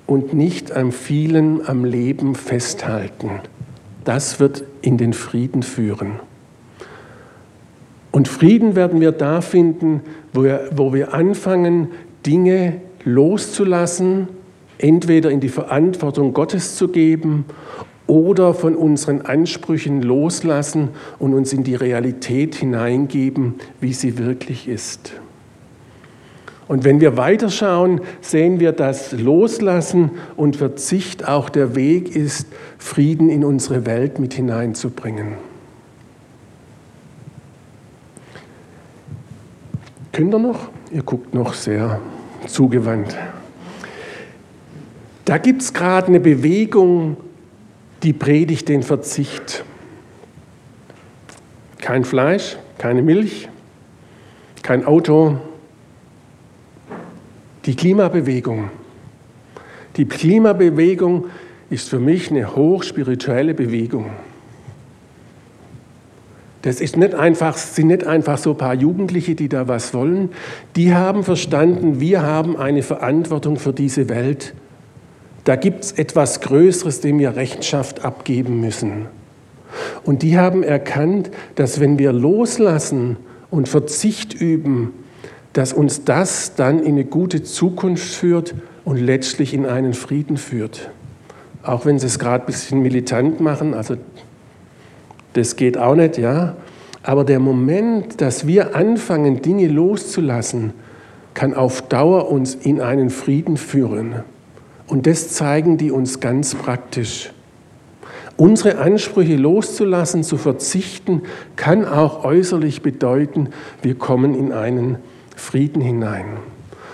und 0.08 0.34
nicht 0.34 0.72
am 0.72 0.92
vielen, 0.92 1.66
am 1.68 1.86
Leben 1.86 2.34
festhalten. 2.34 3.30
Das 4.04 4.40
wird 4.40 4.64
in 4.82 4.98
den 4.98 5.14
Frieden 5.14 5.62
führen. 5.62 6.20
Und 8.12 8.28
Frieden 8.28 8.76
werden 8.76 9.00
wir 9.00 9.12
da 9.12 9.42
finden, 9.42 10.02
wo 10.34 10.44
wir, 10.44 10.70
wo 10.76 10.94
wir 10.94 11.14
anfangen, 11.14 11.90
Dinge 12.26 12.82
loszulassen, 13.04 14.28
entweder 14.80 15.30
in 15.30 15.40
die 15.40 15.50
Verantwortung 15.50 16.34
Gottes 16.34 16.76
zu 16.76 16.88
geben 16.88 17.46
oder 18.12 18.54
von 18.54 18.76
unseren 18.76 19.22
Ansprüchen 19.22 20.02
loslassen 20.02 20.90
und 21.18 21.34
uns 21.34 21.54
in 21.54 21.64
die 21.64 21.76
Realität 21.76 22.56
hineingeben, 22.56 23.56
wie 23.80 23.94
sie 23.94 24.18
wirklich 24.18 24.68
ist. 24.68 25.14
Und 26.68 26.84
wenn 26.84 27.00
wir 27.00 27.16
weiterschauen, 27.16 28.02
sehen 28.20 28.60
wir, 28.60 28.74
dass 28.74 29.14
Loslassen 29.14 30.12
und 30.36 30.58
Verzicht 30.58 31.26
auch 31.26 31.48
der 31.48 31.74
Weg 31.78 32.14
ist, 32.14 32.48
Frieden 32.78 33.30
in 33.30 33.46
unsere 33.46 33.86
Welt 33.86 34.20
mit 34.20 34.34
hineinzubringen. 34.34 35.36
Könnt 40.12 40.34
ihr 40.34 40.40
noch? 40.40 40.68
Ihr 40.92 41.04
guckt 41.04 41.34
noch 41.34 41.54
sehr 41.54 42.02
zugewandt. 42.46 43.16
Da 45.24 45.38
gibt 45.38 45.62
es 45.62 45.72
gerade 45.72 46.08
eine 46.08 46.20
Bewegung, 46.20 47.16
die 48.04 48.14
predigt 48.14 48.70
den 48.70 48.84
Verzicht. 48.84 49.64
Kein 51.80 52.04
Fleisch, 52.04 52.58
keine 52.78 53.02
Milch, 53.02 53.50
kein 54.62 54.86
Auto. 54.86 55.38
Die 57.66 57.76
Klimabewegung. 57.76 58.70
Die 59.98 60.06
Klimabewegung 60.06 61.28
ist 61.70 61.90
für 61.90 62.00
mich 62.00 62.32
eine 62.32 62.56
hochspirituelle 62.56 63.54
Bewegung. 63.54 64.10
Das 66.62 66.80
ist 66.80 66.96
nicht 66.96 67.16
einfach, 67.16 67.58
sind 67.58 67.88
nicht 67.88 68.06
einfach 68.06 68.38
so 68.38 68.52
ein 68.52 68.58
paar 68.58 68.76
Jugendliche, 68.76 69.34
die 69.36 69.50
da 69.50 69.68
was 69.68 69.94
wollen. 69.94 70.30
Die 70.76 70.94
haben 70.94 71.24
verstanden, 71.24 72.00
wir 72.00 72.22
haben 72.22 72.56
eine 72.56 72.84
Verantwortung 72.84 73.58
für 73.58 73.74
diese 73.74 74.10
Welt. 74.10 74.54
Da 75.44 75.56
gibt 75.56 75.84
es 75.84 75.92
etwas 75.94 76.42
Größeres, 76.42 77.02
dem 77.02 77.20
wir 77.20 77.36
Rechenschaft 77.36 78.06
abgeben 78.06 78.62
müssen. 78.62 79.08
Und 80.04 80.22
die 80.22 80.38
haben 80.38 80.64
erkannt, 80.64 81.32
dass 81.56 81.80
wenn 81.80 81.98
wir 81.98 82.14
loslassen 82.14 83.18
und 83.50 83.68
Verzicht 83.68 84.34
üben, 84.34 84.94
dass 85.54 85.74
uns 85.74 86.04
das 86.06 86.56
dann 86.56 86.80
in 86.80 86.94
eine 86.94 87.06
gute 87.06 87.44
Zukunft 87.44 88.14
führt 88.14 88.56
und 88.86 88.98
letztlich 88.98 89.54
in 89.54 89.66
einen 89.66 89.94
Frieden 89.94 90.38
führt. 90.38 90.90
Auch 91.64 91.86
wenn 91.86 92.00
sie 92.00 92.08
es 92.08 92.20
gerade 92.20 92.44
ein 92.44 92.48
bisschen 92.48 92.82
militant 92.82 93.40
machen, 93.40 93.74
also 93.74 93.96
das 95.34 95.56
geht 95.56 95.78
auch 95.78 95.96
nicht, 95.96 96.18
ja. 96.18 96.56
Aber 97.04 97.24
der 97.24 97.40
Moment, 97.40 98.22
dass 98.22 98.48
wir 98.48 98.76
anfangen, 98.76 99.42
Dinge 99.42 99.68
loszulassen, 99.68 100.74
kann 101.34 101.54
auf 101.54 101.82
Dauer 101.84 102.30
uns 102.30 102.56
in 102.56 102.82
einen 102.82 103.10
Frieden 103.10 103.58
führen. 103.58 104.24
Und 104.92 105.08
das 105.08 105.30
zeigen 105.30 105.78
die 105.78 105.90
uns 105.90 106.20
ganz 106.20 106.54
praktisch. 106.54 107.32
Unsere 108.36 108.80
Ansprüche 108.80 109.38
loszulassen, 109.38 110.22
zu 110.22 110.36
verzichten, 110.36 111.22
kann 111.56 111.86
auch 111.86 112.26
äußerlich 112.26 112.82
bedeuten, 112.82 113.52
wir 113.82 113.96
kommen 113.96 114.36
in 114.36 114.52
einen 114.52 114.98
Frieden 115.34 115.82
hinein. 115.82 116.26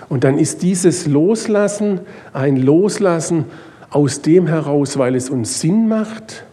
Und 0.10 0.26
dann 0.26 0.38
ist 0.38 0.62
dieses 0.62 1.08
Loslassen 1.08 2.02
ein 2.34 2.58
Loslassen 2.58 3.46
aus 3.90 4.22
dem 4.22 4.46
heraus, 4.46 5.00
weil 5.00 5.16
es 5.16 5.32
uns 5.32 5.60
Sinn 5.60 5.88
macht, 5.88 6.46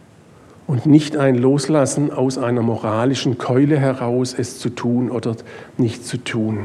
und 0.65 0.87
nicht 0.87 1.15
ein 1.15 1.35
Loslassen 1.35 2.11
aus 2.11 2.39
einer 2.39 2.63
moralischen 2.63 3.37
Keule 3.37 3.77
heraus, 3.77 4.33
es 4.35 4.57
zu 4.57 4.69
tun 4.69 5.11
oder 5.11 5.35
nicht 5.77 6.07
zu 6.07 6.17
tun. 6.17 6.61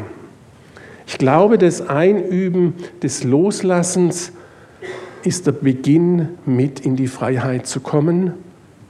Ich 1.07 1.19
glaube, 1.19 1.59
das 1.59 1.87
Einüben 1.87 2.73
des 3.03 3.25
Loslassens 3.25 4.33
ist 5.23 5.47
der 5.47 5.53
Beginn, 5.53 6.31
mit 6.47 6.81
in 6.81 6.97
die 6.97 7.07
Freiheit 7.07 7.67
zu 7.67 7.81
kommen, 7.81 8.33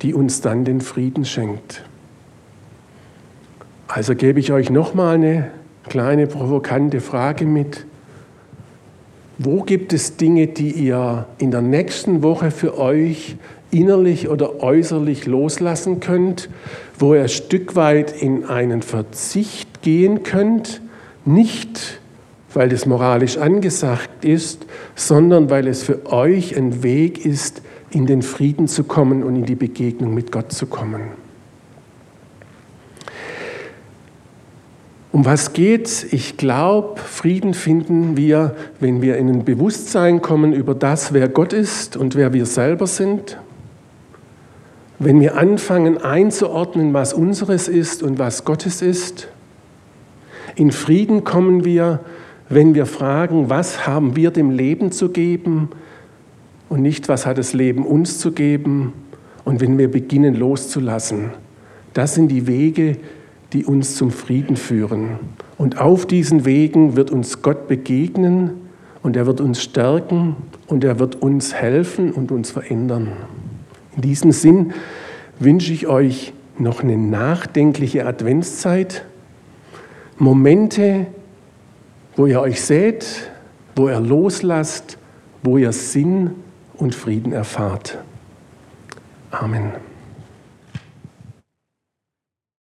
die 0.03 0.15
uns 0.15 0.41
dann 0.41 0.65
den 0.65 0.81
Frieden 0.81 1.25
schenkt. 1.25 1.85
Also 3.89 4.15
gebe 4.15 4.41
ich 4.41 4.53
euch 4.53 4.71
nochmal 4.71 5.17
eine 5.17 5.51
kleine 5.89 6.27
provokante 6.27 7.01
Frage 7.01 7.45
mit. 7.45 7.87
Wo 9.39 9.63
gibt 9.63 9.93
es 9.93 10.17
Dinge, 10.17 10.47
die 10.47 10.71
ihr 10.71 11.27
in 11.39 11.51
der 11.51 11.63
nächsten 11.63 12.23
Woche 12.23 12.51
für 12.51 12.79
euch 12.79 13.37
innerlich 13.71 14.29
oder 14.29 14.63
äußerlich 14.63 15.27
loslassen 15.27 16.01
könnt, 16.01 16.49
wo 16.99 17.15
ihr 17.15 17.23
ein 17.23 17.29
Stück 17.29 17.77
weit 17.77 18.21
in 18.21 18.45
einen 18.45 18.83
Verzicht 18.83 19.83
gehen 19.83 20.23
könnt, 20.23 20.83
nicht 21.25 22.00
weil 22.55 22.69
das 22.69 22.87
moralisch 22.87 23.39
angesagt 23.39 24.25
ist, 24.25 24.67
sondern 24.95 25.51
weil 25.51 25.69
es 25.69 25.83
für 25.83 26.07
euch 26.07 26.57
ein 26.57 26.83
Weg 26.83 27.25
ist, 27.25 27.63
in 27.91 28.07
den 28.07 28.23
Frieden 28.23 28.69
zu 28.69 28.85
kommen 28.85 29.23
und 29.23 29.37
in 29.37 29.45
die 29.45 29.55
Begegnung 29.55 30.15
mit 30.15 30.31
Gott 30.33 30.53
zu 30.53 30.67
kommen. 30.67 31.03
Um 35.13 35.25
was 35.25 35.53
geht's? 35.53 36.05
Ich 36.05 36.37
glaube, 36.37 37.01
Frieden 37.01 37.53
finden 37.53 38.17
wir, 38.17 38.55
wenn 38.79 39.03
wir 39.03 39.17
in 39.17 39.29
ein 39.29 39.45
Bewusstsein 39.45 40.23
kommen 40.23 40.53
über 40.53 40.75
das, 40.75 41.13
wer 41.13 41.29
Gott 41.29 41.53
ist 41.53 41.97
und 41.97 42.15
wer 42.15 42.33
wir 42.33 42.47
selber 42.47 42.87
sind. 42.87 43.37
Wenn 45.01 45.21
wir 45.21 45.37
anfangen 45.37 45.99
einzuordnen, 45.99 46.95
was 46.95 47.13
unseres 47.13 47.67
ist 47.67 48.05
und 48.05 48.21
was 48.21 48.45
Gottes 48.45 48.83
ist. 48.83 49.29
In 50.55 50.71
Frieden 50.71 51.25
kommen 51.25 51.65
wir, 51.65 52.01
wenn 52.51 52.75
wir 52.75 52.85
fragen, 52.85 53.49
was 53.49 53.87
haben 53.87 54.17
wir 54.17 54.33
dem 54.33 54.51
Leben 54.51 54.91
zu 54.91 55.09
geben 55.09 55.71
und 56.69 56.83
nicht, 56.83 57.09
was 57.09 57.25
hat 57.25 57.39
das 57.39 57.55
Leben 57.55 57.87
uns 57.87 58.19
zu 58.19 58.33
geben. 58.33 58.93
Und 59.45 59.61
wenn 59.61 59.79
wir 59.79 59.91
beginnen 59.91 60.35
loszulassen. 60.35 61.31
Das 61.95 62.15
sind 62.15 62.29
die 62.29 62.47
Wege, 62.47 62.99
die 63.53 63.65
uns 63.65 63.97
zum 63.97 64.11
Frieden 64.11 64.57
führen. 64.57 65.19
Und 65.57 65.81
auf 65.81 66.07
diesen 66.07 66.45
Wegen 66.45 66.97
wird 66.97 67.11
uns 67.11 67.41
Gott 67.41 67.69
begegnen 67.69 68.53
und 69.03 69.17
er 69.17 69.27
wird 69.27 69.41
uns 69.41 69.63
stärken 69.63 70.37
und 70.67 70.85
er 70.85 70.99
wird 70.99 71.23
uns 71.23 71.55
helfen 71.55 72.13
und 72.13 72.31
uns 72.31 72.51
verändern. 72.51 73.09
In 73.97 74.03
diesem 74.03 74.33
Sinn 74.33 74.73
wünsche 75.39 75.73
ich 75.73 75.87
euch 75.87 76.33
noch 76.59 76.83
eine 76.83 76.99
nachdenkliche 76.99 78.07
Adventszeit, 78.07 79.05
Momente, 80.19 81.07
wo 82.21 82.27
ihr 82.27 82.39
euch 82.39 82.61
seht, 82.61 83.31
wo 83.75 83.89
ihr 83.89 83.99
loslasst, 83.99 84.99
wo 85.43 85.57
ihr 85.57 85.73
Sinn 85.73 86.33
und 86.75 86.95
Frieden 86.95 87.33
erfahrt. 87.33 87.97
Amen. 89.31 89.73